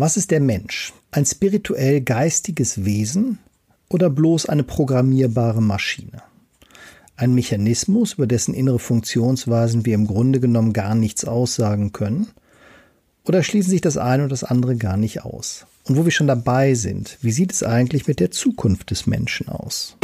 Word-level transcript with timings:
Was 0.00 0.16
ist 0.16 0.30
der 0.30 0.40
Mensch? 0.40 0.94
Ein 1.10 1.26
spirituell 1.26 2.00
geistiges 2.00 2.86
Wesen 2.86 3.38
oder 3.90 4.08
bloß 4.08 4.46
eine 4.46 4.62
programmierbare 4.62 5.60
Maschine? 5.60 6.22
Ein 7.16 7.34
Mechanismus, 7.34 8.14
über 8.14 8.26
dessen 8.26 8.54
innere 8.54 8.78
Funktionsweisen 8.78 9.84
wir 9.84 9.94
im 9.94 10.06
Grunde 10.06 10.40
genommen 10.40 10.72
gar 10.72 10.94
nichts 10.94 11.26
aussagen 11.26 11.92
können? 11.92 12.28
Oder 13.26 13.42
schließen 13.42 13.72
sich 13.72 13.82
das 13.82 13.98
eine 13.98 14.22
und 14.22 14.32
das 14.32 14.42
andere 14.42 14.74
gar 14.76 14.96
nicht 14.96 15.22
aus? 15.22 15.66
Und 15.84 15.98
wo 15.98 16.06
wir 16.06 16.12
schon 16.12 16.28
dabei 16.28 16.72
sind, 16.72 17.18
wie 17.20 17.30
sieht 17.30 17.52
es 17.52 17.62
eigentlich 17.62 18.06
mit 18.06 18.20
der 18.20 18.30
Zukunft 18.30 18.90
des 18.92 19.06
Menschen 19.06 19.50
aus? 19.50 19.98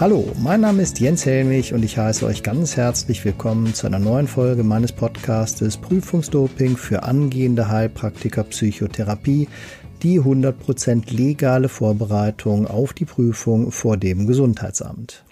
Hallo, 0.00 0.30
mein 0.38 0.60
Name 0.60 0.82
ist 0.82 1.00
Jens 1.00 1.26
Helmich 1.26 1.74
und 1.74 1.84
ich 1.84 1.98
heiße 1.98 2.24
euch 2.24 2.44
ganz 2.44 2.76
herzlich 2.76 3.24
willkommen 3.24 3.74
zu 3.74 3.88
einer 3.88 3.98
neuen 3.98 4.28
Folge 4.28 4.62
meines 4.62 4.92
Podcastes 4.92 5.76
Prüfungsdoping 5.76 6.76
für 6.76 7.02
angehende 7.02 7.68
Heilpraktiker 7.68 8.44
Psychotherapie, 8.44 9.48
die 10.04 10.20
100% 10.20 11.12
legale 11.12 11.68
Vorbereitung 11.68 12.68
auf 12.68 12.92
die 12.92 13.06
Prüfung 13.06 13.72
vor 13.72 13.96
dem 13.96 14.28
Gesundheitsamt. 14.28 15.24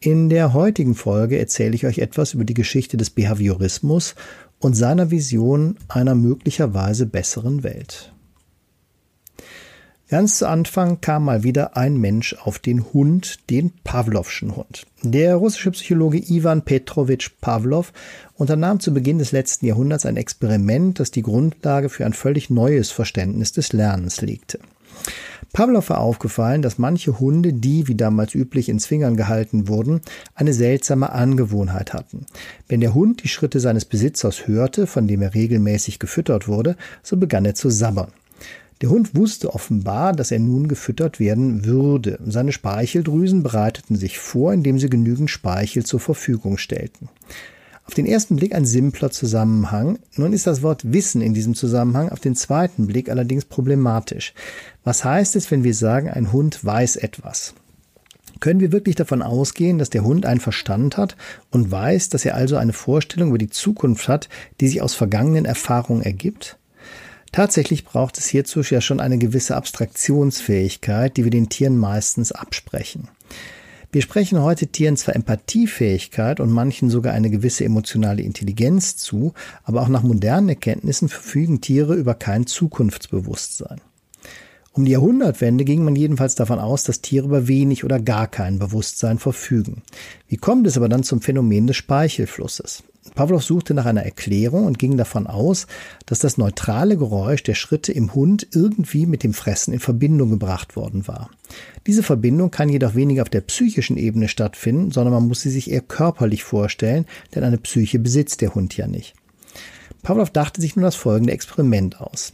In 0.00 0.30
der 0.30 0.54
heutigen 0.54 0.94
Folge 0.94 1.38
erzähle 1.38 1.74
ich 1.74 1.84
euch 1.84 1.98
etwas 1.98 2.32
über 2.32 2.46
die 2.46 2.54
Geschichte 2.54 2.96
des 2.96 3.10
Behaviorismus 3.10 4.14
und 4.58 4.72
seiner 4.72 5.10
Vision 5.10 5.76
einer 5.88 6.14
möglicherweise 6.14 7.04
besseren 7.04 7.62
Welt. 7.62 8.11
Ganz 10.12 10.36
zu 10.36 10.46
Anfang 10.46 11.00
kam 11.00 11.24
mal 11.24 11.42
wieder 11.42 11.74
ein 11.74 11.96
Mensch 11.96 12.36
auf 12.44 12.58
den 12.58 12.84
Hund, 12.92 13.48
den 13.48 13.72
Pavlovschen 13.82 14.56
Hund. 14.56 14.86
Der 15.02 15.36
russische 15.36 15.70
Psychologe 15.70 16.18
Ivan 16.18 16.66
Petrovich 16.66 17.30
Pavlov 17.40 17.94
unternahm 18.34 18.78
zu 18.78 18.92
Beginn 18.92 19.18
des 19.18 19.32
letzten 19.32 19.64
Jahrhunderts 19.64 20.04
ein 20.04 20.18
Experiment, 20.18 21.00
das 21.00 21.12
die 21.12 21.22
Grundlage 21.22 21.88
für 21.88 22.04
ein 22.04 22.12
völlig 22.12 22.50
neues 22.50 22.90
Verständnis 22.90 23.52
des 23.52 23.72
Lernens 23.72 24.20
legte. 24.20 24.58
Pavlov 25.54 25.88
war 25.88 26.00
aufgefallen, 26.00 26.60
dass 26.60 26.76
manche 26.76 27.18
Hunde, 27.18 27.54
die 27.54 27.88
wie 27.88 27.94
damals 27.94 28.34
üblich 28.34 28.68
in 28.68 28.80
Zwingern 28.80 29.16
gehalten 29.16 29.66
wurden, 29.66 30.02
eine 30.34 30.52
seltsame 30.52 31.10
Angewohnheit 31.12 31.94
hatten. 31.94 32.26
Wenn 32.68 32.80
der 32.80 32.92
Hund 32.92 33.22
die 33.22 33.28
Schritte 33.28 33.60
seines 33.60 33.86
Besitzers 33.86 34.46
hörte, 34.46 34.86
von 34.86 35.08
dem 35.08 35.22
er 35.22 35.32
regelmäßig 35.32 35.98
gefüttert 35.98 36.48
wurde, 36.48 36.76
so 37.02 37.16
begann 37.16 37.46
er 37.46 37.54
zu 37.54 37.70
sabbern. 37.70 38.12
Der 38.82 38.90
Hund 38.90 39.14
wusste 39.14 39.54
offenbar, 39.54 40.12
dass 40.12 40.32
er 40.32 40.40
nun 40.40 40.66
gefüttert 40.66 41.20
werden 41.20 41.64
würde. 41.64 42.18
Seine 42.26 42.50
Speicheldrüsen 42.50 43.44
bereiteten 43.44 43.94
sich 43.94 44.18
vor, 44.18 44.52
indem 44.52 44.80
sie 44.80 44.90
genügend 44.90 45.30
Speichel 45.30 45.86
zur 45.86 46.00
Verfügung 46.00 46.58
stellten. 46.58 47.08
Auf 47.86 47.94
den 47.94 48.06
ersten 48.06 48.36
Blick 48.36 48.54
ein 48.54 48.64
simpler 48.64 49.12
Zusammenhang. 49.12 50.00
Nun 50.16 50.32
ist 50.32 50.48
das 50.48 50.62
Wort 50.62 50.92
Wissen 50.92 51.22
in 51.22 51.32
diesem 51.32 51.54
Zusammenhang 51.54 52.08
auf 52.08 52.18
den 52.18 52.34
zweiten 52.34 52.88
Blick 52.88 53.08
allerdings 53.08 53.44
problematisch. 53.44 54.34
Was 54.82 55.04
heißt 55.04 55.36
es, 55.36 55.50
wenn 55.52 55.62
wir 55.62 55.74
sagen, 55.74 56.08
ein 56.08 56.32
Hund 56.32 56.64
weiß 56.64 56.96
etwas? 56.96 57.54
Können 58.40 58.58
wir 58.58 58.72
wirklich 58.72 58.96
davon 58.96 59.22
ausgehen, 59.22 59.78
dass 59.78 59.90
der 59.90 60.02
Hund 60.02 60.26
einen 60.26 60.40
Verstand 60.40 60.96
hat 60.96 61.16
und 61.50 61.70
weiß, 61.70 62.08
dass 62.08 62.24
er 62.24 62.34
also 62.34 62.56
eine 62.56 62.72
Vorstellung 62.72 63.28
über 63.28 63.38
die 63.38 63.50
Zukunft 63.50 64.08
hat, 64.08 64.28
die 64.60 64.66
sich 64.66 64.82
aus 64.82 64.94
vergangenen 64.94 65.44
Erfahrungen 65.44 66.02
ergibt? 66.02 66.58
Tatsächlich 67.32 67.86
braucht 67.86 68.18
es 68.18 68.26
hierzu 68.26 68.60
ja 68.60 68.82
schon 68.82 69.00
eine 69.00 69.16
gewisse 69.16 69.56
Abstraktionsfähigkeit, 69.56 71.16
die 71.16 71.24
wir 71.24 71.30
den 71.30 71.48
Tieren 71.48 71.78
meistens 71.78 72.30
absprechen. 72.30 73.08
Wir 73.90 74.02
sprechen 74.02 74.40
heute 74.40 74.66
Tieren 74.66 74.96
zwar 74.96 75.16
Empathiefähigkeit 75.16 76.40
und 76.40 76.50
manchen 76.50 76.90
sogar 76.90 77.14
eine 77.14 77.30
gewisse 77.30 77.64
emotionale 77.64 78.22
Intelligenz 78.22 78.96
zu, 78.96 79.32
aber 79.64 79.82
auch 79.82 79.88
nach 79.88 80.02
modernen 80.02 80.50
Erkenntnissen 80.50 81.08
verfügen 81.08 81.60
Tiere 81.60 81.94
über 81.94 82.14
kein 82.14 82.46
Zukunftsbewusstsein. 82.46 83.80
Um 84.74 84.86
die 84.86 84.92
Jahrhundertwende 84.92 85.64
ging 85.64 85.84
man 85.84 85.94
jedenfalls 85.96 86.34
davon 86.34 86.58
aus, 86.58 86.84
dass 86.84 87.02
Tiere 87.02 87.26
über 87.26 87.46
wenig 87.46 87.84
oder 87.84 88.00
gar 88.00 88.26
kein 88.26 88.58
Bewusstsein 88.58 89.18
verfügen. 89.18 89.82
Wie 90.28 90.38
kommt 90.38 90.66
es 90.66 90.78
aber 90.78 90.88
dann 90.88 91.02
zum 91.02 91.20
Phänomen 91.20 91.66
des 91.66 91.76
Speichelflusses? 91.76 92.82
Pavlov 93.14 93.42
suchte 93.44 93.74
nach 93.74 93.84
einer 93.84 94.04
Erklärung 94.04 94.64
und 94.64 94.78
ging 94.78 94.96
davon 94.96 95.26
aus, 95.26 95.66
dass 96.06 96.20
das 96.20 96.38
neutrale 96.38 96.96
Geräusch 96.96 97.42
der 97.42 97.54
Schritte 97.54 97.92
im 97.92 98.14
Hund 98.14 98.46
irgendwie 98.52 99.04
mit 99.04 99.22
dem 99.22 99.34
Fressen 99.34 99.74
in 99.74 99.80
Verbindung 99.80 100.30
gebracht 100.30 100.74
worden 100.74 101.06
war. 101.06 101.28
Diese 101.86 102.02
Verbindung 102.02 102.50
kann 102.50 102.70
jedoch 102.70 102.94
weniger 102.94 103.22
auf 103.22 103.28
der 103.28 103.42
psychischen 103.42 103.98
Ebene 103.98 104.28
stattfinden, 104.28 104.90
sondern 104.90 105.12
man 105.12 105.28
muss 105.28 105.42
sie 105.42 105.50
sich 105.50 105.70
eher 105.70 105.82
körperlich 105.82 106.44
vorstellen, 106.44 107.04
denn 107.34 107.44
eine 107.44 107.58
Psyche 107.58 107.98
besitzt 107.98 108.40
der 108.40 108.54
Hund 108.54 108.74
ja 108.76 108.86
nicht. 108.86 109.14
Pavlov 110.02 110.30
dachte 110.30 110.60
sich 110.60 110.76
nun 110.76 110.84
das 110.84 110.96
folgende 110.96 111.32
Experiment 111.32 112.00
aus. 112.00 112.32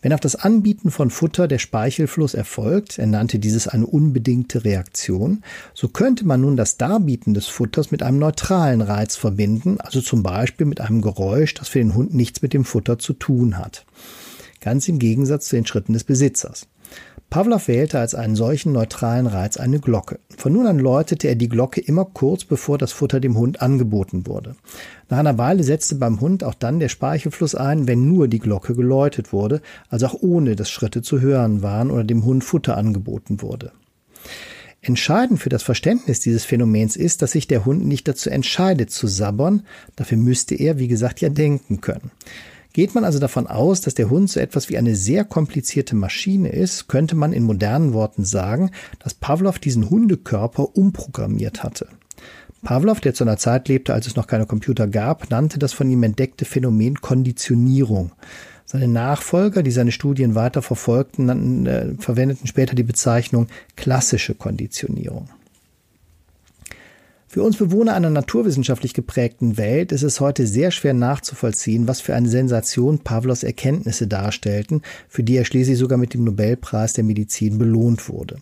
Wenn 0.00 0.12
auf 0.12 0.20
das 0.20 0.36
Anbieten 0.36 0.92
von 0.92 1.10
Futter 1.10 1.48
der 1.48 1.58
Speichelfluss 1.58 2.34
erfolgt, 2.34 2.98
er 2.98 3.06
nannte 3.06 3.40
dieses 3.40 3.66
eine 3.66 3.86
unbedingte 3.86 4.64
Reaktion, 4.64 5.42
so 5.74 5.88
könnte 5.88 6.24
man 6.24 6.40
nun 6.40 6.56
das 6.56 6.76
Darbieten 6.76 7.34
des 7.34 7.48
Futters 7.48 7.90
mit 7.90 8.04
einem 8.04 8.20
neutralen 8.20 8.80
Reiz 8.80 9.16
verbinden, 9.16 9.80
also 9.80 10.00
zum 10.00 10.22
Beispiel 10.22 10.66
mit 10.66 10.80
einem 10.80 11.02
Geräusch, 11.02 11.54
das 11.54 11.68
für 11.68 11.80
den 11.80 11.94
Hund 11.94 12.14
nichts 12.14 12.42
mit 12.42 12.52
dem 12.52 12.64
Futter 12.64 13.00
zu 13.00 13.12
tun 13.12 13.58
hat. 13.58 13.86
Ganz 14.60 14.86
im 14.88 15.00
Gegensatz 15.00 15.48
zu 15.48 15.56
den 15.56 15.66
Schritten 15.66 15.94
des 15.94 16.04
Besitzers. 16.04 16.68
Pavlov 17.30 17.68
wählte 17.68 17.98
als 17.98 18.14
einen 18.14 18.36
solchen 18.36 18.72
neutralen 18.72 19.26
Reiz 19.26 19.58
eine 19.58 19.80
Glocke. 19.80 20.18
Von 20.34 20.54
nun 20.54 20.66
an 20.66 20.78
läutete 20.78 21.28
er 21.28 21.34
die 21.34 21.50
Glocke 21.50 21.78
immer 21.78 22.06
kurz 22.06 22.44
bevor 22.44 22.78
das 22.78 22.92
Futter 22.92 23.20
dem 23.20 23.36
Hund 23.36 23.60
angeboten 23.60 24.26
wurde. 24.26 24.56
Nach 25.10 25.18
einer 25.18 25.36
Weile 25.36 25.62
setzte 25.62 25.96
beim 25.96 26.22
Hund 26.22 26.42
auch 26.42 26.54
dann 26.54 26.80
der 26.80 26.88
Speichelfluss 26.88 27.54
ein, 27.54 27.86
wenn 27.86 28.08
nur 28.08 28.28
die 28.28 28.38
Glocke 28.38 28.74
geläutet 28.74 29.34
wurde, 29.34 29.60
also 29.90 30.06
auch 30.06 30.16
ohne 30.22 30.56
dass 30.56 30.70
Schritte 30.70 31.02
zu 31.02 31.20
hören 31.20 31.60
waren 31.60 31.90
oder 31.90 32.04
dem 32.04 32.24
Hund 32.24 32.44
Futter 32.44 32.78
angeboten 32.78 33.42
wurde. 33.42 33.72
Entscheidend 34.80 35.38
für 35.38 35.50
das 35.50 35.62
Verständnis 35.62 36.20
dieses 36.20 36.44
Phänomens 36.44 36.96
ist, 36.96 37.20
dass 37.20 37.32
sich 37.32 37.46
der 37.46 37.66
Hund 37.66 37.84
nicht 37.86 38.08
dazu 38.08 38.30
entscheidet 38.30 38.90
zu 38.90 39.06
sabbern, 39.06 39.66
dafür 39.96 40.16
müsste 40.16 40.54
er, 40.54 40.78
wie 40.78 40.88
gesagt, 40.88 41.20
ja 41.20 41.28
denken 41.28 41.82
können. 41.82 42.10
Geht 42.78 42.94
man 42.94 43.02
also 43.02 43.18
davon 43.18 43.48
aus, 43.48 43.80
dass 43.80 43.94
der 43.94 44.08
Hund 44.08 44.30
so 44.30 44.38
etwas 44.38 44.68
wie 44.68 44.78
eine 44.78 44.94
sehr 44.94 45.24
komplizierte 45.24 45.96
Maschine 45.96 46.50
ist, 46.50 46.86
könnte 46.86 47.16
man 47.16 47.32
in 47.32 47.42
modernen 47.42 47.92
Worten 47.92 48.24
sagen, 48.24 48.70
dass 49.00 49.14
Pavlov 49.14 49.58
diesen 49.58 49.90
Hundekörper 49.90 50.76
umprogrammiert 50.76 51.64
hatte. 51.64 51.88
Pavlov, 52.62 53.00
der 53.00 53.14
zu 53.14 53.24
einer 53.24 53.36
Zeit 53.36 53.66
lebte, 53.66 53.94
als 53.94 54.06
es 54.06 54.14
noch 54.14 54.28
keine 54.28 54.46
Computer 54.46 54.86
gab, 54.86 55.28
nannte 55.28 55.58
das 55.58 55.72
von 55.72 55.90
ihm 55.90 56.04
entdeckte 56.04 56.44
Phänomen 56.44 57.00
Konditionierung. 57.00 58.12
Seine 58.64 58.86
Nachfolger, 58.86 59.64
die 59.64 59.72
seine 59.72 59.90
Studien 59.90 60.36
weiter 60.36 60.62
verfolgten, 60.62 61.26
nannten, 61.26 61.66
äh, 61.66 61.94
verwendeten 61.98 62.46
später 62.46 62.76
die 62.76 62.84
Bezeichnung 62.84 63.48
klassische 63.74 64.36
Konditionierung. 64.36 65.28
Für 67.30 67.42
uns 67.42 67.58
Bewohner 67.58 67.92
einer 67.92 68.08
naturwissenschaftlich 68.08 68.94
geprägten 68.94 69.58
Welt 69.58 69.92
ist 69.92 70.02
es 70.02 70.18
heute 70.18 70.46
sehr 70.46 70.70
schwer 70.70 70.94
nachzuvollziehen, 70.94 71.86
was 71.86 72.00
für 72.00 72.14
eine 72.14 72.30
Sensation 72.30 73.00
Pavlos 73.00 73.42
Erkenntnisse 73.42 74.06
darstellten, 74.06 74.80
für 75.10 75.22
die 75.22 75.36
er 75.36 75.44
schließlich 75.44 75.76
sogar 75.76 75.98
mit 75.98 76.14
dem 76.14 76.24
Nobelpreis 76.24 76.94
der 76.94 77.04
Medizin 77.04 77.58
belohnt 77.58 78.08
wurde. 78.08 78.38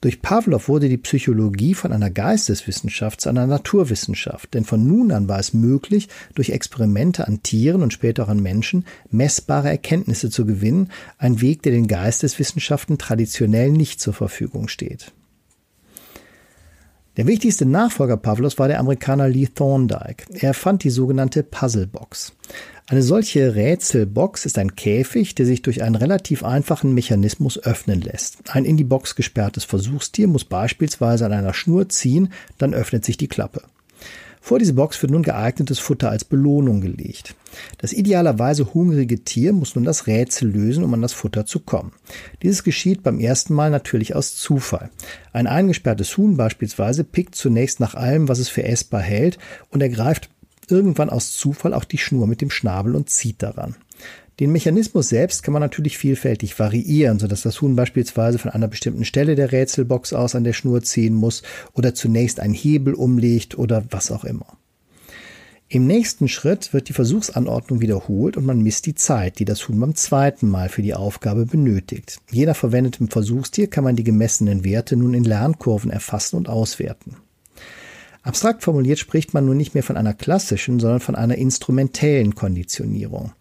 Durch 0.00 0.22
Pavlov 0.22 0.68
wurde 0.68 0.88
die 0.88 0.96
Psychologie 0.96 1.74
von 1.74 1.92
einer 1.92 2.08
Geisteswissenschaft 2.08 3.20
zu 3.20 3.28
einer 3.28 3.46
Naturwissenschaft, 3.46 4.54
denn 4.54 4.64
von 4.64 4.88
nun 4.88 5.12
an 5.12 5.28
war 5.28 5.38
es 5.38 5.52
möglich, 5.52 6.08
durch 6.34 6.48
Experimente 6.48 7.28
an 7.28 7.42
Tieren 7.42 7.82
und 7.82 7.92
später 7.92 8.24
auch 8.24 8.28
an 8.28 8.40
Menschen 8.40 8.86
messbare 9.10 9.68
Erkenntnisse 9.68 10.30
zu 10.30 10.46
gewinnen, 10.46 10.90
ein 11.18 11.42
Weg, 11.42 11.60
der 11.62 11.72
den 11.72 11.88
Geisteswissenschaften 11.88 12.96
traditionell 12.96 13.70
nicht 13.70 14.00
zur 14.00 14.14
Verfügung 14.14 14.68
steht. 14.68 15.12
Der 17.16 17.28
wichtigste 17.28 17.64
Nachfolger 17.64 18.16
Pavlos 18.16 18.58
war 18.58 18.66
der 18.66 18.80
Amerikaner 18.80 19.28
Lee 19.28 19.46
Thorndike. 19.46 20.24
Er 20.32 20.52
fand 20.52 20.82
die 20.82 20.90
sogenannte 20.90 21.44
Puzzlebox. 21.44 22.32
Eine 22.88 23.02
solche 23.02 23.54
Rätselbox 23.54 24.44
ist 24.46 24.58
ein 24.58 24.74
Käfig, 24.74 25.36
der 25.36 25.46
sich 25.46 25.62
durch 25.62 25.82
einen 25.82 25.94
relativ 25.94 26.42
einfachen 26.42 26.92
Mechanismus 26.92 27.56
öffnen 27.58 28.00
lässt. 28.00 28.38
Ein 28.50 28.64
in 28.64 28.76
die 28.76 28.84
Box 28.84 29.14
gesperrtes 29.14 29.62
Versuchstier 29.62 30.26
muss 30.26 30.44
beispielsweise 30.44 31.24
an 31.24 31.32
einer 31.32 31.54
Schnur 31.54 31.88
ziehen, 31.88 32.30
dann 32.58 32.74
öffnet 32.74 33.04
sich 33.04 33.16
die 33.16 33.28
Klappe. 33.28 33.62
Vor 34.44 34.58
diese 34.58 34.74
Box 34.74 35.00
wird 35.00 35.10
nun 35.10 35.22
geeignetes 35.22 35.78
Futter 35.78 36.10
als 36.10 36.26
Belohnung 36.26 36.82
gelegt. 36.82 37.34
Das 37.78 37.94
idealerweise 37.94 38.74
hungrige 38.74 39.24
Tier 39.24 39.54
muss 39.54 39.74
nun 39.74 39.84
das 39.84 40.06
Rätsel 40.06 40.50
lösen, 40.50 40.84
um 40.84 40.92
an 40.92 41.00
das 41.00 41.14
Futter 41.14 41.46
zu 41.46 41.60
kommen. 41.60 41.92
Dieses 42.42 42.62
geschieht 42.62 43.02
beim 43.02 43.20
ersten 43.20 43.54
Mal 43.54 43.70
natürlich 43.70 44.14
aus 44.14 44.36
Zufall. 44.36 44.90
Ein 45.32 45.46
eingesperrtes 45.46 46.18
Huhn 46.18 46.36
beispielsweise 46.36 47.04
pickt 47.04 47.34
zunächst 47.36 47.80
nach 47.80 47.94
allem, 47.94 48.28
was 48.28 48.38
es 48.38 48.50
für 48.50 48.64
essbar 48.64 49.00
hält 49.00 49.38
und 49.70 49.80
ergreift 49.80 50.28
irgendwann 50.68 51.08
aus 51.08 51.32
Zufall 51.32 51.72
auch 51.72 51.84
die 51.84 51.96
Schnur 51.96 52.26
mit 52.26 52.42
dem 52.42 52.50
Schnabel 52.50 52.96
und 52.96 53.08
zieht 53.08 53.42
daran. 53.42 53.76
Den 54.40 54.50
Mechanismus 54.50 55.08
selbst 55.10 55.44
kann 55.44 55.52
man 55.52 55.62
natürlich 55.62 55.96
vielfältig 55.96 56.58
variieren, 56.58 57.20
sodass 57.20 57.42
das 57.42 57.60
Huhn 57.60 57.76
beispielsweise 57.76 58.38
von 58.38 58.50
einer 58.50 58.66
bestimmten 58.66 59.04
Stelle 59.04 59.36
der 59.36 59.52
Rätselbox 59.52 60.12
aus 60.12 60.34
an 60.34 60.42
der 60.42 60.52
Schnur 60.52 60.82
ziehen 60.82 61.14
muss 61.14 61.42
oder 61.72 61.94
zunächst 61.94 62.40
einen 62.40 62.54
Hebel 62.54 62.94
umlegt 62.94 63.56
oder 63.56 63.84
was 63.90 64.10
auch 64.10 64.24
immer. 64.24 64.58
Im 65.68 65.86
nächsten 65.86 66.28
Schritt 66.28 66.72
wird 66.72 66.88
die 66.88 66.92
Versuchsanordnung 66.92 67.80
wiederholt 67.80 68.36
und 68.36 68.44
man 68.44 68.60
misst 68.60 68.86
die 68.86 68.94
Zeit, 68.94 69.38
die 69.38 69.44
das 69.44 69.66
Huhn 69.66 69.78
beim 69.80 69.94
zweiten 69.94 70.48
Mal 70.48 70.68
für 70.68 70.82
die 70.82 70.94
Aufgabe 70.94 71.46
benötigt. 71.46 72.18
Je 72.30 72.46
nach 72.46 72.56
verwendetem 72.56 73.08
Versuchstier 73.08 73.68
kann 73.68 73.84
man 73.84 73.96
die 73.96 74.04
gemessenen 74.04 74.64
Werte 74.64 74.96
nun 74.96 75.14
in 75.14 75.24
Lernkurven 75.24 75.90
erfassen 75.90 76.36
und 76.36 76.48
auswerten. 76.48 77.16
Abstrakt 78.24 78.62
formuliert 78.62 78.98
spricht 78.98 79.34
man 79.34 79.44
nun 79.44 79.58
nicht 79.58 79.74
mehr 79.74 79.82
von 79.82 79.98
einer 79.98 80.14
klassischen, 80.14 80.80
sondern 80.80 81.00
von 81.00 81.14
einer 81.14 81.36
instrumentellen 81.36 82.34
Konditionierung. 82.34 83.32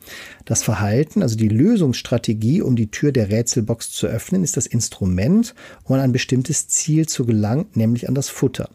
Das 0.43 0.61
Verhalten, 0.61 1.21
also 1.21 1.37
die 1.37 1.47
Lösungsstrategie, 1.47 2.61
um 2.61 2.75
die 2.75 2.91
Tür 2.91 3.13
der 3.13 3.29
Rätselbox 3.29 3.91
zu 3.91 4.07
öffnen, 4.07 4.43
ist 4.43 4.57
das 4.57 4.65
Instrument, 4.65 5.55
um 5.85 5.95
an 5.95 6.01
ein 6.01 6.11
bestimmtes 6.11 6.67
Ziel 6.67 7.07
zu 7.07 7.25
gelangen, 7.25 7.67
nämlich 7.75 8.09
an 8.09 8.13
das 8.13 8.27
Futter. 8.27 8.69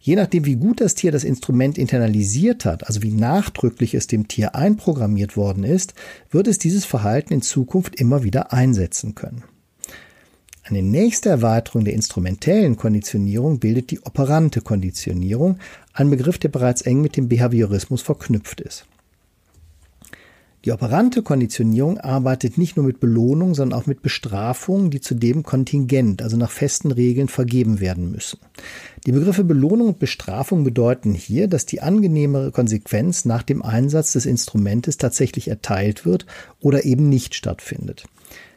Je 0.00 0.16
nachdem, 0.16 0.44
wie 0.44 0.56
gut 0.56 0.80
das 0.80 0.96
Tier 0.96 1.12
das 1.12 1.22
Instrument 1.22 1.78
internalisiert 1.78 2.64
hat, 2.64 2.88
also 2.88 3.04
wie 3.04 3.12
nachdrücklich 3.12 3.94
es 3.94 4.08
dem 4.08 4.26
Tier 4.26 4.56
einprogrammiert 4.56 5.36
worden 5.36 5.62
ist, 5.62 5.94
wird 6.32 6.48
es 6.48 6.58
dieses 6.58 6.84
Verhalten 6.84 7.32
in 7.32 7.42
Zukunft 7.42 7.94
immer 7.94 8.24
wieder 8.24 8.52
einsetzen 8.52 9.14
können. 9.14 9.44
Eine 10.66 10.82
nächste 10.82 11.28
Erweiterung 11.28 11.84
der 11.84 11.92
instrumentellen 11.92 12.76
Konditionierung 12.76 13.58
bildet 13.58 13.90
die 13.90 14.00
operante 14.00 14.62
Konditionierung, 14.62 15.58
ein 15.92 16.08
Begriff, 16.08 16.38
der 16.38 16.48
bereits 16.48 16.80
eng 16.80 17.02
mit 17.02 17.18
dem 17.18 17.28
Behaviorismus 17.28 18.00
verknüpft 18.00 18.62
ist. 18.62 18.86
Die 20.64 20.72
operante 20.72 21.20
Konditionierung 21.22 21.98
arbeitet 21.98 22.56
nicht 22.56 22.78
nur 22.78 22.86
mit 22.86 22.98
Belohnung, 22.98 23.54
sondern 23.54 23.78
auch 23.78 23.84
mit 23.84 24.00
Bestrafungen, 24.00 24.90
die 24.90 25.02
zudem 25.02 25.42
kontingent, 25.42 26.22
also 26.22 26.38
nach 26.38 26.50
festen 26.50 26.90
Regeln 26.90 27.28
vergeben 27.28 27.80
werden 27.80 28.10
müssen. 28.10 28.38
Die 29.04 29.12
Begriffe 29.12 29.44
Belohnung 29.44 29.88
und 29.88 29.98
Bestrafung 29.98 30.64
bedeuten 30.64 31.12
hier, 31.12 31.48
dass 31.48 31.66
die 31.66 31.82
angenehmere 31.82 32.50
Konsequenz 32.50 33.26
nach 33.26 33.42
dem 33.42 33.60
Einsatz 33.60 34.14
des 34.14 34.24
Instrumentes 34.24 34.96
tatsächlich 34.96 35.48
erteilt 35.48 36.06
wird 36.06 36.24
oder 36.60 36.86
eben 36.86 37.10
nicht 37.10 37.34
stattfindet. 37.34 38.06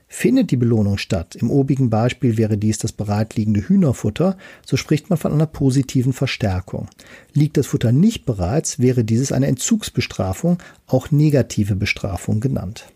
Findet 0.10 0.52
die 0.52 0.58
Belohnung 0.58 0.98
statt, 0.98 1.36
im 1.36 1.52
obigen 1.52 1.90
Beispiel 1.90 2.38
wäre 2.38 2.58
dies 2.58 2.78
das 2.78 2.94
bereitliegende 2.94 3.68
Hühnerfutter, 3.68 4.38
so 4.66 4.78
spricht 4.78 5.10
man 5.10 5.20
von 5.20 5.34
einer 5.34 5.46
positiven 5.46 6.14
Verstärkung. 6.14 6.88
Liegt 7.34 7.58
das 7.58 7.68
Futter 7.68 7.92
nicht 7.92 8.26
bereits, 8.26 8.80
wäre 8.80 9.04
dieses 9.04 9.34
eine 9.34 9.48
Entzugsbestrafung, 9.48 10.60
auch 10.88 11.12
negative 11.12 11.76
Bestrafung 11.76 12.40
genannt. 12.40 12.88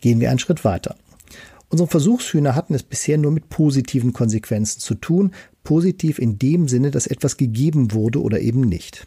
Gehen 0.00 0.20
wir 0.20 0.30
einen 0.30 0.38
Schritt 0.38 0.64
weiter. 0.64 0.94
Unsere 1.68 1.88
Versuchshühner 1.88 2.54
hatten 2.54 2.74
es 2.74 2.82
bisher 2.82 3.18
nur 3.18 3.32
mit 3.32 3.48
positiven 3.48 4.12
Konsequenzen 4.12 4.80
zu 4.80 4.94
tun, 4.94 5.32
positiv 5.64 6.18
in 6.18 6.38
dem 6.38 6.68
Sinne, 6.68 6.90
dass 6.90 7.06
etwas 7.06 7.36
gegeben 7.36 7.92
wurde 7.92 8.22
oder 8.22 8.40
eben 8.40 8.60
nicht. 8.60 9.06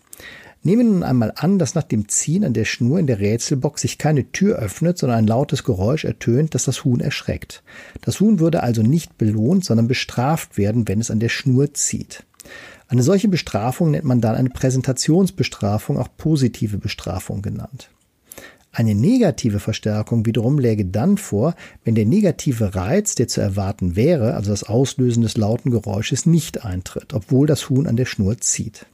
Nehmen 0.65 0.87
wir 0.87 0.93
nun 0.93 1.03
einmal 1.03 1.33
an, 1.35 1.59
dass 1.59 1.75
nach 1.75 1.83
dem 1.83 2.07
Ziehen 2.07 2.45
an 2.45 2.53
der 2.53 2.63
Schnur 2.63 2.97
in 2.97 3.05
der 3.05 3.19
Rätselbox 3.19 3.81
sich 3.81 3.97
keine 3.97 4.31
Tür 4.31 4.59
öffnet, 4.59 4.97
sondern 4.97 5.19
ein 5.19 5.27
lautes 5.27 5.65
Geräusch 5.65 6.05
ertönt, 6.05 6.55
das 6.55 6.63
das 6.63 6.85
Huhn 6.85 7.01
erschreckt. 7.01 7.63
Das 8.01 8.21
Huhn 8.21 8.39
würde 8.39 8.63
also 8.63 8.81
nicht 8.81 9.17
belohnt, 9.17 9.65
sondern 9.65 9.89
bestraft 9.89 10.57
werden, 10.57 10.87
wenn 10.87 11.01
es 11.01 11.11
an 11.11 11.19
der 11.19 11.27
Schnur 11.27 11.73
zieht. 11.73 12.23
Eine 12.87 13.03
solche 13.03 13.27
Bestrafung 13.27 13.91
nennt 13.91 14.05
man 14.05 14.21
dann 14.21 14.35
eine 14.35 14.49
Präsentationsbestrafung, 14.49 15.97
auch 15.97 16.07
positive 16.15 16.77
Bestrafung 16.77 17.41
genannt. 17.41 17.89
Eine 18.71 18.95
negative 18.95 19.59
Verstärkung 19.59 20.25
wiederum 20.25 20.59
läge 20.59 20.85
dann 20.85 21.17
vor, 21.17 21.55
wenn 21.83 21.93
der 21.93 22.05
negative 22.05 22.73
Reiz, 22.73 23.15
der 23.15 23.27
zu 23.27 23.41
erwarten 23.41 23.97
wäre, 23.97 24.33
also 24.33 24.49
das 24.49 24.63
Auslösen 24.63 25.23
des 25.23 25.35
lauten 25.35 25.71
Geräusches, 25.71 26.25
nicht 26.25 26.63
eintritt, 26.63 27.13
obwohl 27.13 27.47
das 27.47 27.69
Huhn 27.69 27.85
an 27.85 27.97
der 27.97 28.05
Schnur 28.05 28.39
zieht. 28.39 28.85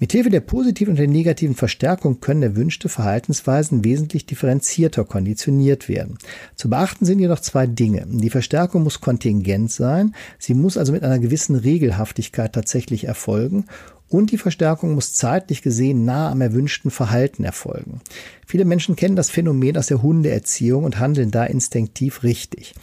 Mithilfe 0.00 0.30
der 0.30 0.40
positiven 0.40 0.92
und 0.92 0.98
der 0.98 1.08
negativen 1.08 1.54
Verstärkung 1.54 2.20
können 2.20 2.42
erwünschte 2.42 2.88
Verhaltensweisen 2.88 3.84
wesentlich 3.84 4.24
differenzierter 4.24 5.04
konditioniert 5.04 5.90
werden. 5.90 6.16
Zu 6.56 6.70
beachten 6.70 7.04
sind 7.04 7.18
jedoch 7.18 7.40
zwei 7.40 7.66
Dinge. 7.66 8.06
Die 8.08 8.30
Verstärkung 8.30 8.82
muss 8.82 9.02
kontingent 9.02 9.70
sein, 9.70 10.14
sie 10.38 10.54
muss 10.54 10.78
also 10.78 10.92
mit 10.92 11.02
einer 11.02 11.18
gewissen 11.18 11.54
Regelhaftigkeit 11.54 12.54
tatsächlich 12.54 13.04
erfolgen 13.04 13.66
und 14.10 14.32
die 14.32 14.38
Verstärkung 14.38 14.94
muss 14.94 15.14
zeitlich 15.14 15.62
gesehen 15.62 16.04
nah 16.04 16.30
am 16.30 16.40
erwünschten 16.40 16.90
Verhalten 16.90 17.44
erfolgen. 17.44 18.00
Viele 18.44 18.64
Menschen 18.64 18.96
kennen 18.96 19.16
das 19.16 19.30
Phänomen 19.30 19.78
aus 19.78 19.86
der 19.86 20.02
Hundeerziehung 20.02 20.84
und 20.84 20.98
handeln 20.98 21.30
da 21.30 21.44
instinktiv 21.44 22.24
richtig. 22.24 22.74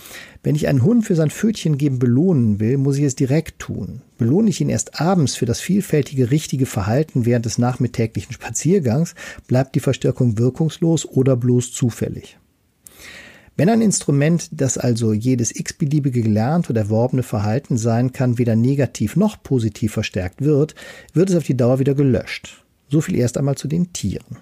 Wenn 0.42 0.56
ich 0.56 0.70
einen 0.70 0.84
Hund 0.84 1.06
für 1.06 1.16
sein 1.16 1.30
Pfötchen 1.30 1.78
geben 1.78 2.00
belohnen 2.00 2.62
will, 2.62 2.78
muss 2.78 2.98
ich 2.98 3.04
es 3.04 3.16
direkt 3.16 3.60
tun. 3.60 4.02
Belohne 4.18 4.50
ich 4.50 4.62
ihn 4.62 4.70
erst 4.70 5.02
abends 5.02 5.36
für 5.36 5.46
das 5.46 5.60
vielfältige 5.60 6.32
richtige 6.32 6.66
Verhalten 6.66 7.26
während 7.26 7.46
des 7.46 7.58
nachmittäglichen 7.58 8.32
Spaziergangs, 8.32 9.14
bleibt 9.48 9.76
die 9.76 9.82
Verstärkung 9.82 10.38
wirkungslos 10.38 11.06
oder 11.06 11.36
bloß 11.36 11.74
zufällig. 11.74 12.38
Wenn 13.58 13.70
ein 13.70 13.82
Instrument, 13.82 14.50
das 14.52 14.78
also 14.78 15.14
jedes 15.14 15.54
x-beliebige 15.54 16.22
gelernt 16.22 16.70
oder 16.70 16.82
erworbene 16.82 17.24
Verhalten 17.24 17.76
sein 17.76 18.14
kann, 18.14 18.38
weder 18.38 18.56
negativ 18.56 19.16
noch 19.16 19.42
positiv 19.42 19.94
verstärkt 19.94 20.44
wird, 20.44 20.76
wird 21.14 21.32
es 21.32 21.36
auf 21.36 21.44
die 21.44 21.58
Dauer 21.58 21.80
wieder 21.80 21.96
gelöscht. 21.96 22.64
So 22.88 23.02
viel 23.02 23.16
erst 23.16 23.36
einmal 23.36 23.56
zu 23.56 23.68
den 23.68 23.92
Tieren. 23.94 24.38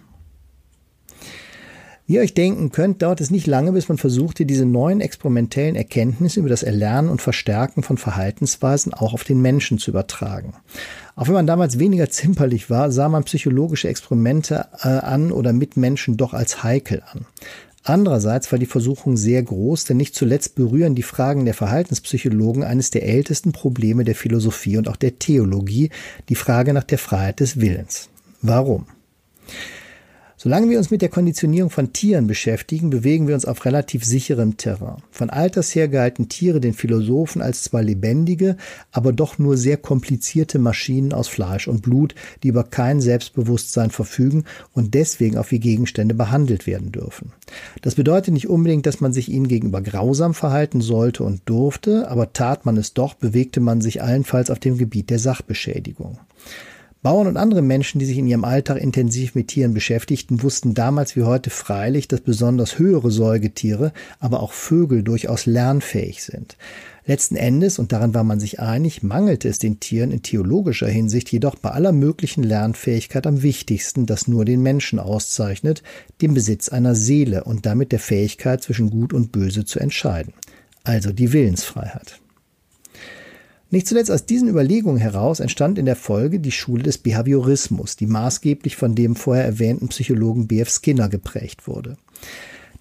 Wie 2.08 2.16
ihr 2.16 2.22
euch 2.22 2.36
denken 2.36 2.72
könnt, 2.72 3.02
dauert 3.02 3.20
es 3.20 3.32
nicht 3.32 3.48
lange, 3.48 3.72
bis 3.72 3.88
man 3.90 3.98
versuchte, 3.98 4.46
diese 4.46 4.66
neuen 4.66 5.02
experimentellen 5.02 5.76
Erkenntnisse 5.76 6.42
über 6.42 6.50
das 6.50 6.62
Erlernen 6.62 7.10
und 7.10 7.22
Verstärken 7.22 7.82
von 7.82 7.98
Verhaltensweisen 7.98 8.94
auch 8.94 9.14
auf 9.14 9.24
den 9.24 9.42
Menschen 9.42 9.80
zu 9.80 9.90
übertragen. 9.90 10.54
Auch 11.16 11.28
wenn 11.28 11.34
man 11.34 11.48
damals 11.48 11.80
weniger 11.80 12.10
zimperlich 12.10 12.70
war, 12.70 12.92
sah 12.92 13.10
man 13.10 13.24
psychologische 13.24 13.88
Experimente 13.88 14.68
äh, 14.84 14.90
an 14.90 15.32
oder 15.32 15.52
mit 15.52 15.78
Menschen 15.78 16.16
doch 16.16 16.34
als 16.34 16.64
heikel 16.64 17.02
an. 17.12 17.26
Andererseits 17.88 18.52
war 18.52 18.58
die 18.58 18.66
Versuchung 18.66 19.16
sehr 19.16 19.44
groß, 19.44 19.84
denn 19.84 19.98
nicht 19.98 20.16
zuletzt 20.16 20.56
berühren 20.56 20.96
die 20.96 21.04
Fragen 21.04 21.46
der 21.46 21.54
Verhaltenspsychologen 21.54 22.64
eines 22.64 22.90
der 22.90 23.04
ältesten 23.04 23.52
Probleme 23.52 24.04
der 24.04 24.16
Philosophie 24.16 24.78
und 24.78 24.90
auch 24.90 24.96
der 24.96 25.20
Theologie, 25.20 25.92
die 26.28 26.36
Frage 26.36 26.74
nach 26.74 26.84
der 26.84 26.98
Freiheit 26.98 27.42
des 27.42 27.62
Willens. 27.62 28.10
Warum? 28.42 28.88
Solange 30.46 30.70
wir 30.70 30.78
uns 30.78 30.92
mit 30.92 31.02
der 31.02 31.10
Konditionierung 31.10 31.72
von 31.72 31.92
Tieren 31.92 32.28
beschäftigen, 32.28 32.92
bewegen 32.92 33.28
wir 33.28 33.34
uns 33.34 33.46
auf 33.46 33.66
relativ 33.66 34.06
sicherem 34.06 34.58
Terrain. 34.58 35.02
Von 35.10 35.32
alters 35.32 35.74
her 35.74 35.88
galten 35.88 36.30
Tiere 36.30 36.60
den 36.60 36.76
Philosophen 36.76 37.42
als 37.42 37.64
zwar 37.64 37.82
lebendige, 37.82 38.56
aber 38.92 39.12
doch 39.12 39.40
nur 39.40 39.58
sehr 39.58 39.78
komplizierte 39.78 40.60
Maschinen 40.60 41.14
aus 41.14 41.28
Fleisch 41.28 41.68
und 41.68 41.82
Blut, 41.82 42.14
die 42.44 42.50
über 42.50 42.64
kein 42.64 43.02
Selbstbewusstsein 43.02 43.90
verfügen 43.90 44.44
und 44.72 44.94
deswegen 44.94 45.40
auch 45.40 45.50
wie 45.50 45.58
Gegenstände 45.58 46.14
behandelt 46.14 46.68
werden 46.68 46.92
dürfen. 46.92 47.32
Das 47.82 47.96
bedeutet 47.96 48.36
nicht 48.36 48.48
unbedingt, 48.48 48.86
dass 48.86 49.02
man 49.02 49.14
sich 49.14 49.30
ihnen 49.30 49.48
gegenüber 49.48 49.82
grausam 49.82 50.36
verhalten 50.36 50.80
sollte 50.80 51.24
und 51.24 51.42
durfte, 51.46 52.08
aber 52.08 52.34
tat 52.34 52.68
man 52.68 52.78
es 52.78 52.94
doch, 52.94 53.16
bewegte 53.16 53.62
man 53.62 53.82
sich 53.82 54.04
allenfalls 54.04 54.52
auf 54.52 54.60
dem 54.60 54.78
Gebiet 54.78 55.10
der 55.10 55.18
Sachbeschädigung. 55.18 56.20
Bauern 57.06 57.28
und 57.28 57.38
andere 57.38 57.62
Menschen, 57.62 58.00
die 58.00 58.06
sich 58.06 58.18
in 58.18 58.26
ihrem 58.26 58.44
Alltag 58.44 58.82
intensiv 58.82 59.36
mit 59.36 59.50
Tieren 59.50 59.76
beschäftigten, 59.76 60.42
wussten 60.42 60.74
damals 60.74 61.16
wie 61.16 61.22
heute 61.22 61.52
freilich, 61.52 62.08
dass 62.08 62.22
besonders 62.22 62.80
höhere 62.80 63.12
Säugetiere, 63.12 63.94
aber 64.20 64.42
auch 64.42 64.54
Vögel 64.54 65.04
durchaus 65.04 65.46
lernfähig 65.46 66.24
sind. 66.24 66.58
Letzten 67.06 67.36
Endes, 67.36 67.78
und 67.78 67.92
daran 67.92 68.16
war 68.16 68.24
man 68.24 68.40
sich 68.40 68.60
einig, 68.60 69.04
mangelte 69.04 69.48
es 69.48 69.60
den 69.60 69.80
Tieren 69.80 70.10
in 70.10 70.24
theologischer 70.24 70.88
Hinsicht 70.88 71.32
jedoch 71.32 71.54
bei 71.54 71.70
aller 71.70 71.92
möglichen 71.92 72.42
Lernfähigkeit 72.42 73.28
am 73.28 73.44
wichtigsten, 73.44 74.08
das 74.08 74.28
nur 74.28 74.44
den 74.44 74.64
Menschen 74.64 74.98
auszeichnet, 74.98 75.84
dem 76.24 76.34
Besitz 76.34 76.70
einer 76.70 76.96
Seele 76.96 77.44
und 77.44 77.68
damit 77.68 77.92
der 77.92 78.00
Fähigkeit 78.00 78.64
zwischen 78.64 78.90
Gut 78.90 79.14
und 79.14 79.32
Böse 79.32 79.64
zu 79.64 79.80
entscheiden. 79.80 80.34
Also 80.84 81.12
die 81.12 81.34
Willensfreiheit. 81.34 82.20
Nicht 83.72 83.88
zuletzt 83.88 84.12
aus 84.12 84.26
diesen 84.26 84.48
Überlegungen 84.48 85.00
heraus 85.00 85.40
entstand 85.40 85.80
in 85.80 85.86
der 85.86 85.96
Folge 85.96 86.40
die 86.40 86.52
Schule 86.52 86.84
des 86.84 87.00
Behaviorismus, 87.00 87.96
die 87.96 88.06
maßgeblich 88.06 88.76
von 88.76 88.94
dem 88.96 89.16
vorher 89.16 89.46
erwähnten 89.46 89.88
Psychologen 89.88 90.48
B.F. 90.48 90.70
Skinner 90.70 91.10
geprägt 91.10 91.68
wurde. 91.68 91.98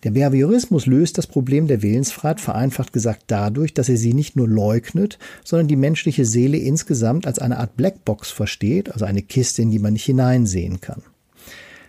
Der 0.04 0.10
Behaviorismus 0.10 0.84
löst 0.84 1.16
das 1.16 1.26
Problem 1.26 1.66
der 1.66 1.80
Willensfreiheit 1.80 2.38
vereinfacht 2.38 2.92
gesagt 2.92 3.24
dadurch, 3.28 3.72
dass 3.72 3.88
er 3.88 3.96
sie 3.96 4.12
nicht 4.12 4.36
nur 4.36 4.46
leugnet, 4.46 5.18
sondern 5.42 5.66
die 5.66 5.76
menschliche 5.76 6.26
Seele 6.26 6.58
insgesamt 6.58 7.26
als 7.26 7.38
eine 7.38 7.58
Art 7.58 7.78
Blackbox 7.78 8.30
versteht, 8.30 8.92
also 8.92 9.06
eine 9.06 9.22
Kiste, 9.22 9.62
in 9.62 9.70
die 9.70 9.78
man 9.78 9.94
nicht 9.94 10.04
hineinsehen 10.04 10.82
kann. 10.82 11.02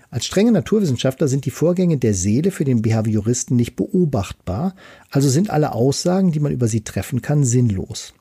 Als 0.09 0.25
strenge 0.25 0.53
Naturwissenschaftler 0.53 1.27
sind 1.27 1.43
die 1.43 1.51
Vorgänge 1.51 1.97
der 1.97 2.13
Seele 2.13 2.51
für 2.51 2.63
den 2.63 2.81
Behavioristen 2.81 3.57
nicht 3.57 3.75
beobachtbar, 3.75 4.75
also 5.09 5.27
sind 5.27 5.49
alle 5.49 5.73
Aussagen, 5.73 6.31
die 6.31 6.39
man 6.39 6.53
über 6.53 6.69
sie 6.69 6.85
treffen 6.85 7.21
kann, 7.21 7.43
sinnlos. 7.43 8.13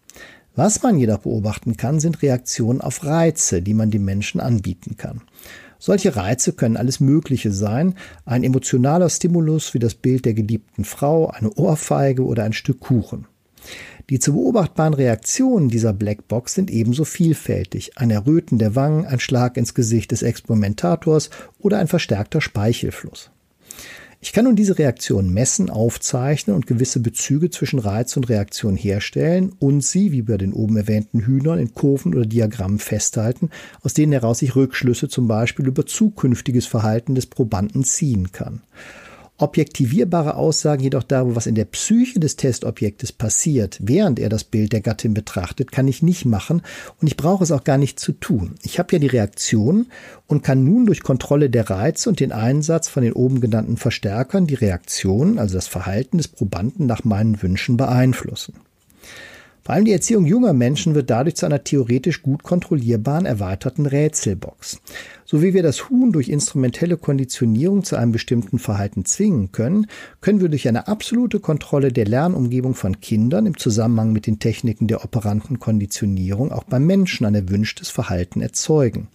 Was 0.57 0.83
man 0.83 0.99
jedoch 0.99 1.19
beobachten 1.19 1.77
kann, 1.77 1.99
sind 1.99 2.23
Reaktionen 2.23 2.81
auf 2.81 3.05
Reize, 3.05 3.61
die 3.61 3.75
man 3.75 3.91
dem 3.91 4.05
Menschen 4.05 4.41
anbieten 4.41 4.97
kann. 4.97 5.23
Solche 5.81 6.15
Reize 6.15 6.53
können 6.53 6.77
alles 6.77 7.01
Mögliche 7.01 7.51
sein, 7.51 7.95
ein 8.25 8.45
emotionaler 8.45 9.11
Stimulus 9.11 9.75
wie 9.75 9.81
das 9.81 9.95
Bild 9.95 10.25
der 10.25 10.35
geliebten 10.35 10.85
Frau, 10.85 11.27
eine 11.27 11.53
Ohrfeige 11.53 12.25
oder 12.25 12.45
ein 12.45 12.53
Stück 12.53 12.81
Kuchen. 12.81 13.27
Die 14.11 14.19
zu 14.19 14.35
beobachtbaren 14.35 14.95
Reaktionen 14.95 15.69
dieser 15.69 15.93
Blackbox 15.93 16.55
sind 16.55 16.71
ebenso 16.71 17.05
vielfältig. 17.05 17.99
Ein 17.99 18.11
Erröten 18.11 18.59
der 18.59 18.77
Wangen, 18.77 19.07
ein 19.07 19.21
Schlag 19.21 19.57
ins 19.57 19.75
Gesicht 19.75 20.13
des 20.13 20.23
Experimentators 20.23 21.31
oder 21.59 21.79
ein 21.79 21.89
verstärkter 21.89 22.41
Speichelfluss. 22.41 23.31
Ich 24.25 24.33
kann 24.33 24.47
nun 24.47 24.57
diese 24.57 24.79
Reaktionen 24.79 25.35
messen, 25.35 25.69
aufzeichnen 25.69 26.57
und 26.57 26.67
gewisse 26.67 26.99
Bezüge 27.01 27.51
zwischen 27.51 27.79
Reiz 27.79 28.17
und 28.17 28.31
Reaktion 28.31 28.75
herstellen 28.75 29.53
und 29.59 29.85
sie, 29.85 30.13
wie 30.13 30.23
bei 30.23 30.39
den 30.39 30.55
oben 30.55 30.79
erwähnten 30.79 31.21
Hühnern, 31.21 31.59
in 31.59 31.75
Kurven 31.75 32.15
oder 32.15 32.25
Diagrammen 32.25 32.79
festhalten, 32.79 33.51
aus 33.83 33.93
denen 33.93 34.13
heraus 34.13 34.41
ich 34.41 34.57
Rückschlüsse 34.57 35.11
zum 35.11 35.29
Beispiel 35.29 35.67
über 35.67 35.85
zukünftiges 35.85 36.65
Verhalten 36.65 37.15
des 37.15 37.27
Probanden 37.27 37.85
ziehen 37.85 38.33
kann. 38.33 38.63
Objektivierbare 39.37 40.37
Aussagen 40.37 40.83
jedoch 40.83 41.03
darüber, 41.03 41.35
was 41.35 41.47
in 41.47 41.57
der 41.57 41.65
Psyche 41.65 42.21
des 42.21 42.37
Testobjektes 42.37 43.11
passiert, 43.11 43.79
während 43.83 44.21
er 44.21 44.29
das 44.29 44.45
Bild 44.45 44.73
der 44.73 44.81
Gattin 44.81 45.13
betrachtet, 45.13 45.73
kann 45.73 45.89
ich 45.89 46.03
nicht 46.03 46.25
machen 46.25 46.63
und 47.01 47.09
ich 47.09 47.17
brauche 47.17 47.43
es 47.43 47.51
auch 47.51 47.65
gar 47.65 47.77
nicht 47.77 47.99
zu 47.99 48.13
tun. 48.13 48.55
Ich 48.63 48.79
habe 48.79 48.93
ja 48.93 48.99
die 49.01 49.09
Reaktion 49.09 49.87
und 50.29 50.45
kann 50.45 50.63
nun 50.63 50.87
durch 50.87 51.03
Kontrolle 51.03 51.51
der 51.51 51.69
Reize 51.69 52.09
und 52.09 52.21
den 52.21 52.31
Einsatz 52.31 52.87
von 52.87 53.03
den 53.03 53.13
oben 53.13 53.41
genannten 53.41 53.77
Verstärkern 53.77 54.47
die 54.47 54.55
Reaktion, 54.55 55.39
also 55.41 55.55
das 55.57 55.67
Verhalten 55.67 56.19
des 56.19 56.29
Probanden 56.29 56.87
nach 56.87 57.03
meinen 57.03 57.43
Wünschen 57.43 57.77
beeinflussen. 57.77 58.55
Vor 59.65 59.75
allem 59.75 59.87
die 59.87 59.93
Erziehung 59.93 60.27
junger 60.27 60.53
Menschen 60.53 60.95
wird 60.95 61.09
dadurch 61.09 61.37
zu 61.37 61.47
einer 61.47 61.65
theoretisch 61.65 62.21
gut 62.21 62.43
kontrollierbaren 62.43 63.25
erweiterten 63.25 63.87
Rätselbox. 63.87 64.79
So 65.25 65.41
wie 65.41 65.55
wir 65.55 65.63
das 65.63 65.89
Huhn 65.89 66.13
durch 66.13 66.29
instrumentelle 66.29 66.99
Konditionierung 66.99 67.83
zu 67.83 67.97
einem 67.97 68.13
bestimmten 68.13 68.59
Verhalten 68.59 69.07
zwingen 69.07 69.53
können, 69.53 69.87
können 70.21 70.43
wir 70.43 70.51
durch 70.51 70.69
eine 70.69 70.87
absolute 70.87 71.41
Kontrolle 71.41 71.93
der 71.93 72.05
Lernumgebung 72.05 72.75
von 72.75 73.01
Kindern 73.01 73.47
im 73.47 73.57
Zusammenhang 73.57 74.13
mit 74.13 74.27
den 74.27 74.39
Techniken 74.39 74.87
der 74.87 75.03
operanten 75.03 75.59
Konditionierung 75.59 76.53
auch 76.53 76.65
beim 76.65 76.85
Menschen 76.85 77.25
ein 77.25 77.35
erwünschtes 77.35 77.89
Verhalten 77.89 78.43
erzeugen. 78.43 79.09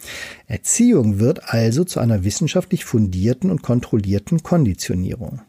Erziehung 0.47 1.19
wird 1.19 1.53
also 1.53 1.83
zu 1.83 1.99
einer 1.99 2.23
wissenschaftlich 2.23 2.85
fundierten 2.85 3.51
und 3.51 3.61
kontrollierten 3.61 4.41
Konditionierung. 4.41 5.41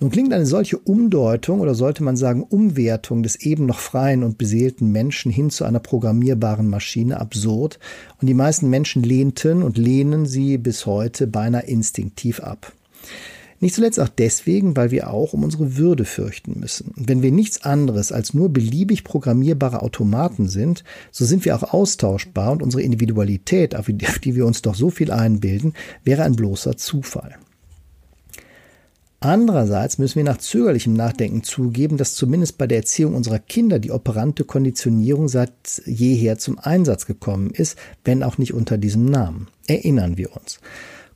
Nun 0.00 0.10
klingt 0.10 0.32
eine 0.32 0.46
solche 0.46 0.76
Umdeutung 0.76 1.60
oder 1.60 1.74
sollte 1.74 2.02
man 2.02 2.16
sagen 2.16 2.42
Umwertung 2.42 3.22
des 3.22 3.36
eben 3.36 3.64
noch 3.64 3.78
freien 3.78 4.24
und 4.24 4.38
beseelten 4.38 4.90
Menschen 4.90 5.30
hin 5.30 5.50
zu 5.50 5.64
einer 5.64 5.78
programmierbaren 5.78 6.68
Maschine 6.68 7.20
absurd 7.20 7.78
und 8.20 8.26
die 8.26 8.34
meisten 8.34 8.68
Menschen 8.68 9.04
lehnten 9.04 9.62
und 9.62 9.78
lehnen 9.78 10.26
sie 10.26 10.58
bis 10.58 10.84
heute 10.86 11.28
beinahe 11.28 11.66
instinktiv 11.66 12.40
ab. 12.40 12.72
Nicht 13.60 13.76
zuletzt 13.76 14.00
auch 14.00 14.08
deswegen, 14.08 14.76
weil 14.76 14.90
wir 14.90 15.10
auch 15.10 15.32
um 15.32 15.44
unsere 15.44 15.76
Würde 15.76 16.04
fürchten 16.04 16.58
müssen. 16.58 16.92
Wenn 16.96 17.22
wir 17.22 17.30
nichts 17.30 17.62
anderes 17.62 18.10
als 18.10 18.34
nur 18.34 18.52
beliebig 18.52 19.04
programmierbare 19.04 19.80
Automaten 19.80 20.48
sind, 20.48 20.84
so 21.12 21.24
sind 21.24 21.44
wir 21.44 21.56
auch 21.56 21.72
austauschbar 21.72 22.52
und 22.52 22.62
unsere 22.62 22.82
Individualität, 22.82 23.76
auf 23.76 23.86
die 23.86 24.34
wir 24.34 24.44
uns 24.44 24.60
doch 24.60 24.74
so 24.74 24.90
viel 24.90 25.12
einbilden, 25.12 25.72
wäre 26.02 26.24
ein 26.24 26.36
bloßer 26.36 26.76
Zufall. 26.76 27.36
Andererseits 29.24 29.96
müssen 29.96 30.16
wir 30.16 30.24
nach 30.24 30.36
zögerlichem 30.36 30.92
Nachdenken 30.92 31.42
zugeben, 31.42 31.96
dass 31.96 32.14
zumindest 32.14 32.58
bei 32.58 32.66
der 32.66 32.76
Erziehung 32.76 33.14
unserer 33.14 33.38
Kinder 33.38 33.78
die 33.78 33.90
operante 33.90 34.44
Konditionierung 34.44 35.28
seit 35.28 35.80
jeher 35.86 36.36
zum 36.36 36.58
Einsatz 36.58 37.06
gekommen 37.06 37.48
ist, 37.48 37.78
wenn 38.04 38.22
auch 38.22 38.36
nicht 38.36 38.52
unter 38.52 38.76
diesem 38.76 39.06
Namen. 39.06 39.48
Erinnern 39.66 40.18
wir 40.18 40.36
uns. 40.36 40.60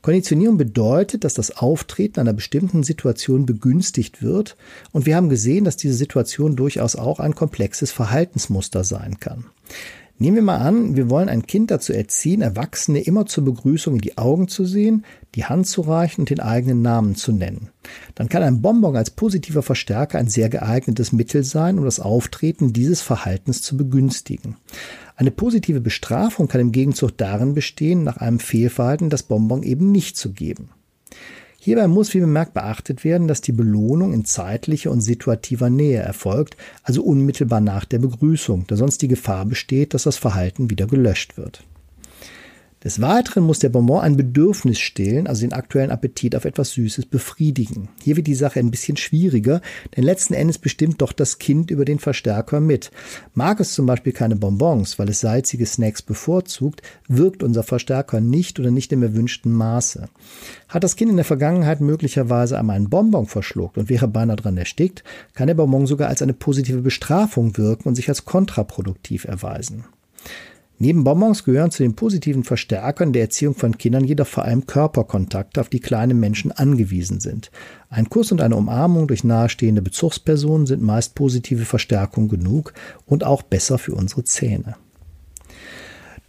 Konditionierung 0.01 0.57
bedeutet, 0.57 1.23
dass 1.23 1.35
das 1.35 1.59
Auftreten 1.59 2.21
einer 2.21 2.33
bestimmten 2.33 2.83
Situation 2.83 3.45
begünstigt 3.45 4.23
wird 4.23 4.57
und 4.91 5.05
wir 5.05 5.15
haben 5.15 5.29
gesehen, 5.29 5.65
dass 5.65 5.77
diese 5.77 5.93
Situation 5.93 6.57
durchaus 6.57 6.97
auch 6.97 7.21
ein 7.21 7.35
komplexes 7.35 7.93
Verhaltensmuster 7.93 8.85
sein 8.85 9.21
kann. 9.21 9.45
Nehmen 10.21 10.35
wir 10.35 10.43
mal 10.43 10.57
an, 10.57 10.97
wir 10.97 11.11
wollen 11.11 11.29
ein 11.29 11.47
Kind 11.47 11.71
dazu 11.71 11.93
erziehen, 11.93 12.43
Erwachsene 12.43 13.01
immer 13.01 13.27
zur 13.27 13.45
Begrüßung 13.45 13.95
in 13.95 14.01
die 14.01 14.19
Augen 14.19 14.49
zu 14.49 14.65
sehen, 14.65 15.05
die 15.37 15.45
Hand 15.45 15.69
zu 15.69 15.83
reichen 15.83 16.23
und 16.23 16.31
den 16.31 16.41
eigenen 16.41 16.83
Namen 16.83 17.15
zu 17.15 17.31
nennen. 17.31 17.69
Dann 18.17 18.29
kann 18.29 18.43
ein 18.43 18.61
Bonbon 18.61 18.97
als 18.97 19.11
positiver 19.11 19.63
Verstärker 19.63 20.19
ein 20.19 20.29
sehr 20.29 20.49
geeignetes 20.49 21.13
Mittel 21.13 21.45
sein, 21.45 21.79
um 21.79 21.85
das 21.85 22.01
Auftreten 22.01 22.73
dieses 22.73 23.01
Verhaltens 23.01 23.63
zu 23.63 23.77
begünstigen. 23.77 24.57
Eine 25.15 25.31
positive 25.31 25.81
Bestrafung 25.81 26.49
kann 26.49 26.61
im 26.61 26.73
Gegenzug 26.73 27.17
darin 27.17 27.55
bestehen, 27.55 28.03
nach 28.03 28.17
einem 28.17 28.41
Fehlverhalten 28.41 29.11
das 29.11 29.23
Bonbon 29.23 29.63
eben 29.63 29.93
nicht 29.93 30.17
zu 30.17 30.33
geben. 30.33 30.71
Hierbei 31.69 31.87
muss, 31.87 32.15
wie 32.15 32.21
bemerkt, 32.21 32.55
beachtet 32.55 33.05
werden, 33.05 33.29
dass 33.29 33.43
die 33.43 33.53
Belohnung 33.53 34.15
in 34.15 34.25
zeitlicher 34.25 34.91
und 34.91 35.03
situativer 35.03 35.69
Nähe 35.69 36.01
erfolgt, 36.01 36.57
also 36.83 37.03
unmittelbar 37.03 37.61
nach 37.61 37.85
der 37.85 37.99
Begrüßung, 37.99 38.65
da 38.67 38.77
sonst 38.77 39.03
die 39.03 39.09
Gefahr 39.09 39.45
besteht, 39.45 39.93
dass 39.93 40.05
das 40.05 40.17
Verhalten 40.17 40.71
wieder 40.71 40.87
gelöscht 40.87 41.37
wird. 41.37 41.63
Des 42.85 43.01
Weiteren 43.01 43.43
muss 43.43 43.59
der 43.59 43.71
Bonbon 43.71 44.01
ein 44.01 44.17
Bedürfnis 44.17 44.79
stillen, 44.79 45.27
also 45.27 45.41
den 45.41 45.53
aktuellen 45.53 45.91
Appetit 45.91 46.37
auf 46.37 46.45
etwas 46.45 46.71
Süßes 46.71 47.07
befriedigen. 47.07 47.89
Hier 48.05 48.17
wird 48.17 48.29
die 48.29 48.37
Sache 48.37 48.61
ein 48.61 48.71
bisschen 48.71 48.97
schwieriger, 48.97 49.61
denn 49.97 50.05
letzten 50.05 50.35
Endes 50.35 50.59
bestimmt 50.59 51.03
doch 51.03 51.13
das 51.13 51.41
Kind 51.41 51.73
über 51.73 51.85
den 51.85 51.99
Verstärker 51.99 52.61
mit. 52.61 52.93
Mag 53.35 53.59
es 53.59 53.75
zum 53.75 53.87
Beispiel 53.87 54.13
keine 54.13 54.37
Bonbons, 54.37 54.97
weil 55.01 55.09
es 55.09 55.19
salzige 55.19 55.67
Snacks 55.67 56.03
bevorzugt, 56.03 56.83
wirkt 57.09 57.43
unser 57.43 57.65
Verstärker 57.65 58.21
nicht 58.21 58.61
oder 58.61 58.71
nicht 58.71 58.93
im 58.93 59.03
erwünschten 59.03 59.53
Maße. 59.53 60.09
Hat 60.69 60.85
das 60.85 60.95
Kind 60.95 61.11
in 61.11 61.17
der 61.17 61.25
Vergangenheit 61.25 61.81
möglicherweise 61.81 62.57
einmal 62.57 62.77
einen 62.77 62.91
Bonbon 62.91 63.27
verschluckt 63.27 63.77
und 63.77 63.89
wäre 63.89 64.07
beinahe 64.07 64.37
dran 64.37 64.57
erstickt, 64.57 65.03
kann 65.35 65.49
der 65.49 65.55
Bonbon 65.55 65.89
sogar 65.89 66.11
als 66.11 66.23
eine 66.23 66.33
positive 66.33 66.83
Bestrafung 66.83 67.57
wirken 67.57 67.89
und 67.89 67.97
sich 67.97 68.09
als 68.09 68.25
kontraproduktiv 68.25 69.25
erweisen. 69.25 69.85
Neben 70.81 71.03
Bonbons 71.03 71.43
gehören 71.43 71.73
zu 71.73 71.83
den 71.83 71.97
positiven 71.97 72.45
Verstärkern 72.45 73.13
der 73.13 73.23
Erziehung 73.23 73.57
von 73.57 73.77
Kindern 73.77 74.05
jedoch 74.05 74.29
vor 74.29 74.45
allem 74.45 74.67
Körperkontakte, 74.67 75.61
auf 75.61 75.69
die 75.69 75.81
kleine 75.81 76.15
Menschen 76.15 76.53
angewiesen 76.53 77.19
sind. 77.19 77.51
Ein 77.91 78.09
Kuss 78.09 78.31
und 78.31 78.41
eine 78.41 78.55
Umarmung 78.55 79.09
durch 79.09 79.25
nahestehende 79.25 79.83
Bezugspersonen 79.83 80.67
sind 80.67 80.81
meist 80.81 81.17
positive 81.17 81.65
Verstärkung 81.65 82.29
genug 82.29 82.75
und 83.07 83.25
auch 83.25 83.43
besser 83.43 83.79
für 83.79 83.95
unsere 83.95 84.23
Zähne. 84.23 84.77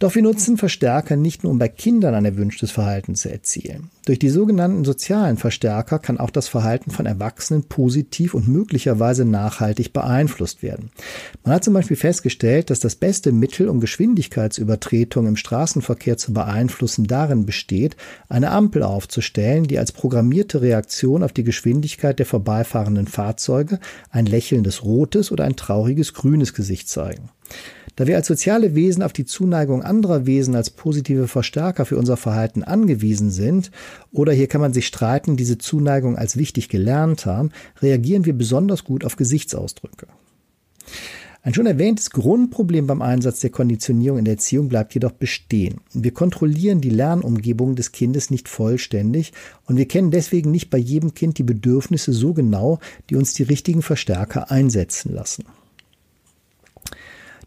Doch 0.00 0.14
wir 0.14 0.22
nutzen 0.22 0.56
Verstärker 0.56 1.14
nicht 1.14 1.42
nur, 1.42 1.52
um 1.52 1.58
bei 1.58 1.68
Kindern 1.68 2.14
ein 2.14 2.24
erwünschtes 2.24 2.70
Verhalten 2.70 3.16
zu 3.16 3.30
erzielen. 3.30 3.90
Durch 4.06 4.18
die 4.18 4.30
sogenannten 4.30 4.82
sozialen 4.82 5.36
Verstärker 5.36 5.98
kann 5.98 6.18
auch 6.18 6.30
das 6.30 6.48
Verhalten 6.48 6.90
von 6.90 7.04
Erwachsenen 7.04 7.64
positiv 7.64 8.32
und 8.32 8.48
möglicherweise 8.48 9.26
nachhaltig 9.26 9.92
beeinflusst 9.92 10.62
werden. 10.62 10.90
Man 11.44 11.54
hat 11.54 11.64
zum 11.64 11.74
Beispiel 11.74 11.98
festgestellt, 11.98 12.70
dass 12.70 12.80
das 12.80 12.96
beste 12.96 13.30
Mittel, 13.30 13.68
um 13.68 13.78
Geschwindigkeitsübertretung 13.78 15.26
im 15.26 15.36
Straßenverkehr 15.36 16.16
zu 16.16 16.32
beeinflussen, 16.32 17.06
darin 17.06 17.44
besteht, 17.44 17.94
eine 18.30 18.52
Ampel 18.52 18.82
aufzustellen, 18.82 19.64
die 19.64 19.78
als 19.78 19.92
programmierte 19.92 20.62
Reaktion 20.62 21.22
auf 21.22 21.34
die 21.34 21.44
Geschwindigkeit 21.44 22.18
der 22.18 22.26
vorbeifahrenden 22.26 23.06
Fahrzeuge 23.06 23.78
ein 24.10 24.24
lächelndes 24.24 24.82
rotes 24.82 25.30
oder 25.30 25.44
ein 25.44 25.56
trauriges 25.56 26.14
grünes 26.14 26.54
Gesicht 26.54 26.88
zeigen. 26.88 27.28
Da 28.00 28.06
wir 28.06 28.16
als 28.16 28.28
soziale 28.28 28.74
Wesen 28.74 29.02
auf 29.02 29.12
die 29.12 29.26
Zuneigung 29.26 29.82
anderer 29.82 30.24
Wesen 30.24 30.56
als 30.56 30.70
positive 30.70 31.28
Verstärker 31.28 31.84
für 31.84 31.98
unser 31.98 32.16
Verhalten 32.16 32.64
angewiesen 32.64 33.30
sind, 33.30 33.70
oder 34.10 34.32
hier 34.32 34.46
kann 34.46 34.62
man 34.62 34.72
sich 34.72 34.86
streiten, 34.86 35.36
diese 35.36 35.58
Zuneigung 35.58 36.16
als 36.16 36.38
wichtig 36.38 36.70
gelernt 36.70 37.26
haben, 37.26 37.50
reagieren 37.82 38.24
wir 38.24 38.32
besonders 38.32 38.84
gut 38.84 39.04
auf 39.04 39.16
Gesichtsausdrücke. 39.16 40.06
Ein 41.42 41.52
schon 41.52 41.66
erwähntes 41.66 42.08
Grundproblem 42.08 42.86
beim 42.86 43.02
Einsatz 43.02 43.40
der 43.40 43.50
Konditionierung 43.50 44.18
in 44.18 44.24
der 44.24 44.36
Erziehung 44.36 44.70
bleibt 44.70 44.94
jedoch 44.94 45.12
bestehen. 45.12 45.82
Wir 45.92 46.14
kontrollieren 46.14 46.80
die 46.80 46.88
Lernumgebung 46.88 47.76
des 47.76 47.92
Kindes 47.92 48.30
nicht 48.30 48.48
vollständig 48.48 49.34
und 49.66 49.76
wir 49.76 49.86
kennen 49.86 50.10
deswegen 50.10 50.50
nicht 50.50 50.70
bei 50.70 50.78
jedem 50.78 51.12
Kind 51.12 51.36
die 51.36 51.42
Bedürfnisse 51.42 52.14
so 52.14 52.32
genau, 52.32 52.78
die 53.10 53.16
uns 53.16 53.34
die 53.34 53.42
richtigen 53.42 53.82
Verstärker 53.82 54.50
einsetzen 54.50 55.12
lassen. 55.12 55.44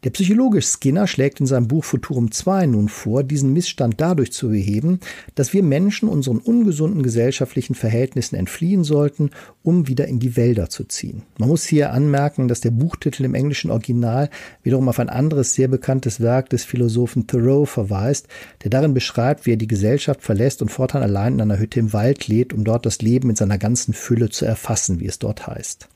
Der 0.03 0.09
Psychologe 0.09 0.61
Skinner 0.61 1.07
schlägt 1.07 1.39
in 1.39 1.45
seinem 1.45 1.69
Buch 1.69 1.85
Futurum 1.85 2.29
2 2.29 2.65
nun 2.65 2.89
vor, 2.89 3.23
diesen 3.23 3.53
Missstand 3.53 4.01
dadurch 4.01 4.33
zu 4.33 4.49
beheben, 4.49 4.99
dass 5.35 5.53
wir 5.53 5.63
Menschen 5.63 6.09
unseren 6.09 6.39
ungesunden 6.39 7.03
gesellschaftlichen 7.03 7.73
Verhältnissen 7.73 8.35
entfliehen 8.35 8.83
sollten, 8.83 9.29
um 9.63 9.87
wieder 9.87 10.09
in 10.09 10.19
die 10.19 10.35
Wälder 10.35 10.69
zu 10.69 10.83
ziehen. 10.83 11.23
Man 11.37 11.47
muss 11.47 11.63
hier 11.63 11.93
anmerken, 11.93 12.49
dass 12.49 12.59
der 12.59 12.71
Buchtitel 12.71 13.23
im 13.23 13.33
englischen 13.33 13.71
Original 13.71 14.29
wiederum 14.61 14.89
auf 14.89 14.99
ein 14.99 15.07
anderes 15.07 15.53
sehr 15.53 15.69
bekanntes 15.69 16.19
Werk 16.19 16.49
des 16.49 16.65
Philosophen 16.65 17.25
Thoreau 17.25 17.63
verweist, 17.63 18.27
der 18.63 18.71
darin 18.71 18.93
beschreibt, 18.93 19.45
wie 19.45 19.53
er 19.53 19.57
die 19.57 19.67
Gesellschaft 19.67 20.21
verlässt 20.21 20.61
und 20.61 20.69
fortan 20.69 21.01
allein 21.01 21.35
in 21.35 21.41
einer 21.41 21.59
Hütte 21.59 21.79
im 21.79 21.93
Wald 21.93 22.27
lebt, 22.27 22.51
um 22.51 22.65
dort 22.65 22.85
das 22.85 23.01
Leben 23.01 23.29
in 23.29 23.37
seiner 23.37 23.57
ganzen 23.57 23.93
Fülle 23.93 24.29
zu 24.29 24.43
erfassen, 24.43 24.99
wie 24.99 25.07
es 25.07 25.19
dort 25.19 25.47
heißt. 25.47 25.87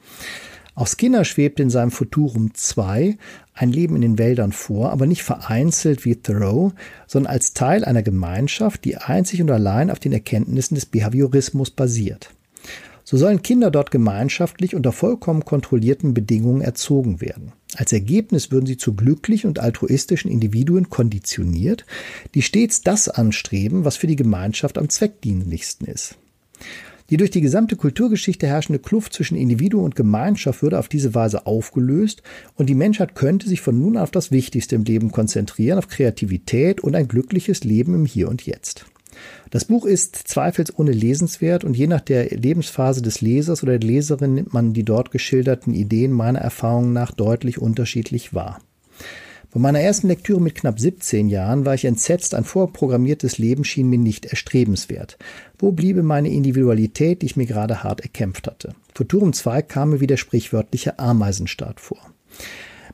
Auch 0.78 0.86
Skinner 0.86 1.26
schwebt 1.26 1.60
in 1.60 1.72
seinem 1.72 1.90
Futurum 1.90 2.54
2 2.54 3.18
ein 3.56 3.72
Leben 3.72 3.96
in 3.96 4.04
den 4.04 4.20
Wäldern 4.20 4.52
vor, 4.52 4.92
aber 4.92 5.08
nicht 5.08 5.24
vereinzelt 5.24 6.06
wie 6.06 6.18
Thoreau, 6.18 6.72
sondern 7.08 7.34
als 7.34 7.56
Teil 7.56 7.84
einer 7.84 8.04
Gemeinschaft, 8.04 8.86
die 8.86 8.96
einzig 8.96 9.42
und 9.42 9.50
allein 9.50 9.90
auf 9.90 9.98
den 9.98 10.14
Erkenntnissen 10.14 10.76
des 10.76 10.86
Behaviorismus 10.86 11.72
basiert. 11.72 12.30
So 13.04 13.18
sollen 13.18 13.42
Kinder 13.42 13.72
dort 13.72 13.90
gemeinschaftlich 13.90 14.76
unter 14.76 14.92
vollkommen 14.92 15.46
kontrollierten 15.46 16.14
Bedingungen 16.14 16.62
erzogen 16.62 17.22
werden. 17.22 17.54
Als 17.76 17.92
Ergebnis 17.92 18.52
würden 18.52 18.68
sie 18.68 18.78
zu 18.78 18.94
glücklichen 18.94 19.48
und 19.48 19.58
altruistischen 19.58 20.30
Individuen 20.30 20.92
konditioniert, 20.92 21.88
die 22.36 22.44
stets 22.44 22.82
das 22.82 23.10
anstreben, 23.10 23.84
was 23.84 23.98
für 23.98 24.06
die 24.06 24.16
Gemeinschaft 24.16 24.78
am 24.78 24.90
zweckdienlichsten 24.90 25.88
ist. 25.88 26.18
Die 27.10 27.18
durch 27.18 27.32
die 27.32 27.42
gesamte 27.42 27.78
Kulturgeschichte 27.78 28.48
herrschende 28.48 28.80
Kluft 28.80 29.14
zwischen 29.14 29.38
Individuum 29.38 29.86
und 29.86 29.96
Gemeinschaft 29.96 30.62
würde 30.62 30.78
auf 30.78 30.90
diese 30.90 31.16
Weise 31.16 31.46
aufgelöst 31.46 32.22
und 32.56 32.68
die 32.68 32.76
Menschheit 32.76 33.16
könnte 33.16 33.48
sich 33.48 33.62
von 33.62 33.80
nun 33.80 33.96
an 33.96 34.04
auf 34.04 34.12
das 34.12 34.32
Wichtigste 34.32 34.76
im 34.76 34.84
Leben 34.84 35.12
konzentrieren, 35.12 35.78
auf 35.78 35.88
Kreativität 35.88 36.82
und 36.82 36.96
ein 36.96 37.08
glückliches 37.08 37.64
Leben 37.64 37.94
im 37.94 38.06
Hier 38.06 38.28
und 38.28 38.46
Jetzt. 38.46 38.86
Das 39.50 39.66
Buch 39.66 39.86
ist 39.86 40.16
zweifelsohne 40.16 40.92
lesenswert 40.92 41.64
und 41.64 41.76
je 41.76 41.88
nach 41.88 42.02
der 42.02 42.30
Lebensphase 42.30 43.02
des 43.02 43.22
Lesers 43.22 43.64
oder 43.64 43.80
der 43.80 43.88
Leserin 43.88 44.34
nimmt 44.34 44.54
man 44.54 44.74
die 44.74 44.84
dort 44.84 45.12
geschilderten 45.12 45.74
Ideen 45.74 46.12
meiner 46.12 46.40
Erfahrung 46.40 46.94
nach 46.94 47.12
deutlich 47.12 47.58
unterschiedlich 47.58 48.34
wahr. 48.34 48.60
Bei 49.54 49.62
meiner 49.62 49.80
ersten 49.80 50.08
Lektüre 50.08 50.42
mit 50.42 50.56
knapp 50.56 50.80
17 50.80 51.30
Jahren 51.30 51.66
war 51.66 51.74
ich 51.74 51.86
entsetzt, 51.86 52.36
ein 52.36 52.44
vorprogrammiertes 52.44 53.38
Leben 53.38 53.64
schien 53.64 53.90
mir 53.90 53.98
nicht 53.98 54.26
erstrebenswert. 54.26 55.18
Wo 55.58 55.72
bliebe 55.72 56.04
meine 56.04 56.30
Individualität, 56.30 57.22
die 57.22 57.28
ich 57.28 57.38
mir 57.38 57.46
gerade 57.46 57.84
hart 57.84 58.02
erkämpft 58.02 58.48
hatte? 58.48 58.76
Futurum 58.94 59.32
2 59.32 59.62
kam 59.62 59.92
mir 59.92 60.00
wie 60.02 60.08
der 60.08 60.18
sprichwörtliche 60.18 61.00
Ameisenstaat 61.00 61.80
vor. 61.80 62.00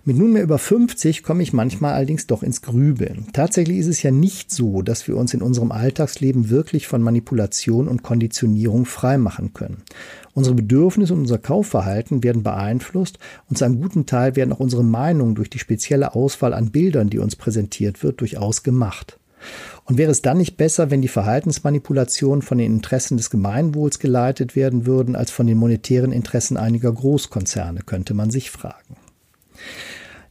Mit 0.06 0.18
nunmehr 0.18 0.44
über 0.44 0.58
50 0.58 1.24
komme 1.24 1.44
ich 1.44 1.54
manchmal 1.54 1.94
allerdings 1.94 2.28
doch 2.28 2.44
ins 2.44 2.62
Grübeln. 2.62 3.28
Tatsächlich 3.32 3.78
ist 3.78 3.88
es 3.88 4.04
ja 4.04 4.12
nicht 4.12 4.52
so, 4.52 4.82
dass 4.82 5.08
wir 5.08 5.16
uns 5.16 5.34
in 5.34 5.42
unserem 5.42 5.72
Alltagsleben 5.72 6.50
wirklich 6.50 6.88
von 6.88 7.02
Manipulation 7.02 7.88
und 7.88 8.04
Konditionierung 8.04 8.84
freimachen 8.86 9.54
können. 9.54 9.78
Unsere 10.34 10.56
Bedürfnisse 10.56 11.14
und 11.14 11.22
unser 11.22 11.38
Kaufverhalten 11.38 12.22
werden 12.22 12.44
beeinflusst 12.44 13.18
und 13.50 13.58
zu 13.58 13.64
einem 13.64 13.80
guten 13.80 14.06
Teil 14.06 14.36
werden 14.36 14.52
auch 14.52 14.60
unsere 14.60 14.84
Meinungen 14.84 15.36
durch 15.36 15.50
die 15.50 15.60
spezielle 15.60 16.16
Auswahl 16.16 16.54
an 16.54 16.72
Bildern, 16.72 17.10
die 17.10 17.20
uns 17.20 17.38
präsentiert 17.38 18.04
wird, 18.04 18.20
durchaus 18.20 18.62
gemacht. 18.62 19.20
Und 19.86 19.98
wäre 19.98 20.12
es 20.12 20.22
dann 20.22 20.38
nicht 20.38 20.58
besser, 20.58 20.92
wenn 20.92 21.02
die 21.02 21.08
Verhaltensmanipulationen 21.08 22.42
von 22.42 22.58
den 22.58 22.74
Interessen 22.74 23.16
des 23.16 23.30
Gemeinwohls 23.30 24.00
geleitet 24.00 24.58
werden 24.58 24.86
würden, 24.86 25.16
als 25.16 25.32
von 25.32 25.48
den 25.48 25.58
monetären 25.58 26.12
Interessen 26.12 26.58
einiger 26.58 26.92
Großkonzerne, 26.92 27.84
könnte 27.86 28.14
man 28.14 28.32
sich 28.32 28.52
fragen. 28.52 28.98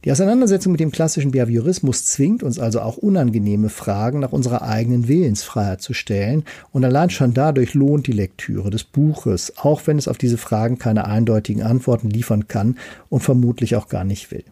Die 0.03 0.11
Auseinandersetzung 0.11 0.73
mit 0.73 0.81
dem 0.81 0.91
klassischen 0.91 1.31
Behaviorismus 1.31 2.05
zwingt 2.05 2.43
uns 2.43 2.59
also 2.59 2.81
auch 2.81 2.97
unangenehme 2.97 3.69
Fragen 3.69 4.19
nach 4.19 4.33
unserer 4.33 4.61
eigenen 4.61 5.07
Willensfreiheit 5.07 5.81
zu 5.81 5.93
stellen 5.93 6.43
und 6.71 6.83
allein 6.83 7.09
schon 7.09 7.33
dadurch 7.33 7.73
lohnt 7.73 8.07
die 8.07 8.11
Lektüre 8.11 8.69
des 8.69 8.83
Buches, 8.83 9.53
auch 9.57 9.87
wenn 9.87 9.97
es 9.97 10.09
auf 10.09 10.17
diese 10.17 10.37
Fragen 10.37 10.77
keine 10.77 11.05
eindeutigen 11.05 11.63
Antworten 11.63 12.09
liefern 12.09 12.49
kann 12.49 12.77
und 13.09 13.21
vermutlich 13.21 13.77
auch 13.77 13.87
gar 13.87 14.03
nicht 14.03 14.29
will. 14.31 14.43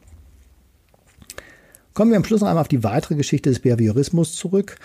Kommen 1.93 2.11
wir 2.11 2.17
am 2.17 2.23
Schluss 2.23 2.39
noch 2.39 2.47
einmal 2.47 2.61
auf 2.61 2.69
die 2.69 2.85
weitere 2.85 3.15
Geschichte 3.15 3.50
des 3.50 3.59
Behaviorismus 3.59 4.35
zurück. 4.35 4.77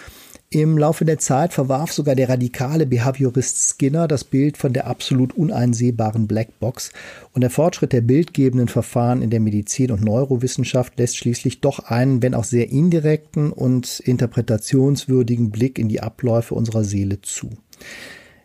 Im 0.51 0.79
Laufe 0.79 1.05
der 1.05 1.19
Zeit 1.19 1.53
verwarf 1.53 1.93
sogar 1.93 2.15
der 2.15 2.29
radikale 2.29 2.87
Behaviorist 2.87 3.59
Skinner 3.59 4.07
das 4.07 4.23
Bild 4.23 4.57
von 4.57 4.73
der 4.73 4.87
absolut 4.87 5.37
uneinsehbaren 5.37 6.29
Blackbox 6.29 6.93
und 7.33 7.41
der 7.41 7.51
Fortschritt 7.51 7.93
der 7.93 8.01
bildgebenden 8.01 8.69
Verfahren 8.69 9.23
in 9.23 9.31
der 9.31 9.41
Medizin 9.41 9.91
und 9.91 10.05
Neurowissenschaft 10.05 10.97
lässt 11.01 11.17
schließlich 11.17 11.61
doch 11.63 11.81
einen, 11.81 12.23
wenn 12.23 12.35
auch 12.35 12.45
sehr 12.45 12.71
indirekten 12.71 13.51
und 13.51 13.99
interpretationswürdigen 13.99 15.51
Blick 15.51 15.81
in 15.81 15.89
die 15.89 16.01
Abläufe 16.01 16.55
unserer 16.55 16.85
Seele 16.85 17.21
zu. 17.23 17.51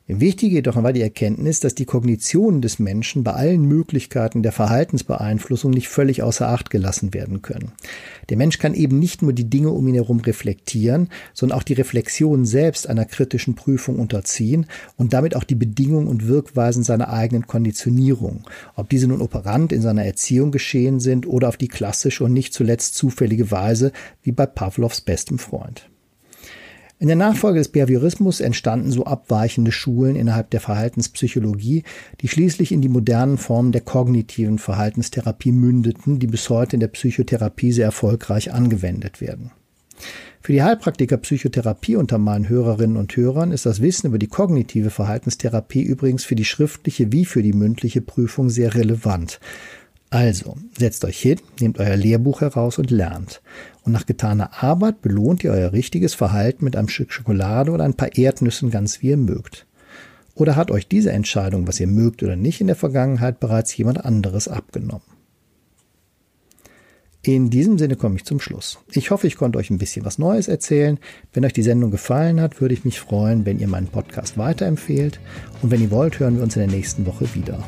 Wichtig 0.08 0.52
jedoch 0.52 0.82
war 0.82 0.94
die 0.94 1.02
Erkenntnis, 1.02 1.60
dass 1.60 1.76
die 1.76 1.86
Kognition 1.86 2.62
des 2.62 2.80
Menschen 2.80 3.24
bei 3.24 3.34
allen 3.34 3.66
Möglichkeiten 3.66 4.42
der 4.42 4.52
Verhaltensbeeinflussung 4.52 5.72
nicht 5.72 5.90
völlig 5.90 6.24
außer 6.24 6.50
Acht 6.50 6.72
gelassen 6.72 7.14
werden 7.14 7.44
können. 7.44 7.72
Der 8.30 8.36
Mensch 8.36 8.58
kann 8.58 8.74
eben 8.74 8.98
nicht 8.98 9.22
nur 9.22 9.32
die 9.32 9.50
Dinge 9.50 9.70
um 9.70 9.88
ihn 9.88 9.94
herum 9.94 10.20
reflektieren, 10.20 11.10
sondern 11.34 11.58
auch 11.60 11.64
die 11.64 11.74
Reflexion 11.74 12.46
selbst 12.46 12.90
einer 12.90 13.06
kritischen 13.06 13.54
Prüfung 13.54 14.00
unterziehen 14.00 14.66
und 14.98 15.14
damit 15.14 15.36
auch 15.36 15.44
die 15.44 15.56
Bedingungen 15.56 16.08
und 16.08 16.28
Wirkweisen 16.28 16.84
seiner 16.84 17.10
eigenen 17.10 17.46
Konditionierung, 17.46 18.48
ob 18.76 18.90
diese 18.90 19.08
nun 19.08 19.22
operant 19.22 19.72
in 19.72 19.82
seiner 19.82 20.04
Erziehung 20.04 20.52
geschehen 20.52 21.00
sind 21.00 21.28
oder 21.28 21.48
auf 21.48 21.58
die 21.58 21.68
klassische 21.68 22.24
und 22.24 22.34
nicht 22.34 22.54
zuletzt 22.54 22.96
zufällige 22.96 23.52
Weise 23.52 23.92
wie 24.24 24.32
bei 24.32 24.48
Pavlovs 24.48 25.02
bestem 25.02 25.38
Freund. 25.38 25.91
In 27.02 27.08
der 27.08 27.16
Nachfolge 27.16 27.58
des 27.58 27.70
Behaviorismus 27.70 28.42
entstanden 28.42 28.92
so 28.92 29.06
abweichende 29.06 29.72
Schulen 29.72 30.16
innerhalb 30.16 30.52
der 30.52 30.60
Verhaltenspsychologie, 30.60 31.82
die 32.22 32.28
schließlich 32.28 32.72
in 32.72 32.82
die 32.82 32.90
modernen 32.90 33.40
Formen 33.40 33.72
der 33.72 33.82
kognitiven 33.82 34.60
Verhaltenstherapie 34.60 35.52
mündeten, 35.52 36.20
die 36.20 36.28
bis 36.28 36.48
heute 36.52 36.76
in 36.76 36.80
der 36.80 36.90
Psychotherapie 36.90 37.72
sehr 37.72 37.86
erfolgreich 37.86 38.54
angewendet 38.54 39.20
werden. 39.20 39.50
Für 40.42 40.52
die 40.52 40.62
Heilpraktiker 40.62 41.18
Psychotherapie 41.18 41.96
unter 41.96 42.20
meinen 42.20 42.48
Hörerinnen 42.48 42.98
und 42.98 43.18
Hörern 43.18 43.52
ist 43.52 43.66
das 43.66 43.82
Wissen 43.82 44.06
über 44.06 44.20
die 44.20 44.28
kognitive 44.28 44.92
Verhaltenstherapie 44.92 45.82
übrigens 45.82 46.24
für 46.24 46.36
die 46.36 46.46
schriftliche 46.46 47.12
wie 47.12 47.26
für 47.26 47.42
die 47.42 47.54
mündliche 47.54 48.02
Prüfung 48.02 48.52
sehr 48.52 48.76
relevant. 48.76 49.40
Also, 50.12 50.58
setzt 50.78 51.06
euch 51.06 51.20
hin, 51.20 51.40
nehmt 51.62 51.80
euer 51.80 51.96
Lehrbuch 51.96 52.42
heraus 52.42 52.78
und 52.78 52.92
lernt. 52.92 53.42
Und 53.84 53.94
nach 53.94 54.06
getaner 54.06 54.64
Arbeit 54.64 55.02
belohnt 55.02 55.44
ihr 55.44 55.52
euer 55.52 55.74
richtiges 55.74 56.14
Verhalten 56.14 56.64
mit 56.64 56.76
einem 56.76 56.88
Stück 56.88 57.12
Schokolade 57.12 57.72
oder 57.72 57.84
ein 57.84 57.96
paar 57.96 58.16
Erdnüssen 58.16 58.70
ganz 58.70 59.02
wie 59.02 59.10
ihr 59.10 59.18
mögt. 59.18 59.66
Oder 60.36 60.56
hat 60.56 60.72
euch 60.72 60.88
diese 60.88 61.12
Entscheidung, 61.12 61.68
was 61.68 61.80
ihr 61.80 61.88
mögt 61.88 62.24
oder 62.24 62.36
nicht, 62.36 62.62
in 62.62 62.68
der 62.68 62.76
Vergangenheit 62.76 63.40
bereits 63.40 63.76
jemand 63.76 64.06
anderes 64.06 64.48
abgenommen? 64.48 65.04
In 67.24 67.52
diesem 67.52 67.78
Sinne 67.78 67.96
komme 67.98 68.16
ich 68.16 68.26
zum 68.26 68.40
Schluss. 68.40 68.80
Ich 68.92 69.12
hoffe, 69.12 69.28
ich 69.28 69.36
konnte 69.36 69.60
euch 69.60 69.70
ein 69.70 69.78
bisschen 69.78 70.04
was 70.06 70.18
Neues 70.18 70.48
erzählen. 70.48 70.98
Wenn 71.34 71.46
euch 71.46 71.54
die 71.54 71.62
Sendung 71.62 71.92
gefallen 71.92 72.42
hat, 72.42 72.62
würde 72.62 72.74
ich 72.74 72.84
mich 72.84 73.00
freuen, 73.00 73.46
wenn 73.46 73.60
ihr 73.60 73.68
meinen 73.68 73.88
Podcast 73.88 74.40
weiterempfehlt. 74.40 75.20
Und 75.62 75.70
wenn 75.70 75.82
ihr 75.82 75.92
wollt, 75.92 76.20
hören 76.20 76.38
wir 76.38 76.44
uns 76.44 76.56
in 76.56 76.68
der 76.68 76.76
nächsten 76.76 77.06
Woche 77.06 77.36
wieder. 77.36 77.64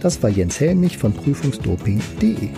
Das 0.00 0.22
war 0.22 0.30
Jens 0.30 0.60
Helmich 0.60 0.96
von 0.96 1.12
prüfungsdoping.de. 1.12 2.48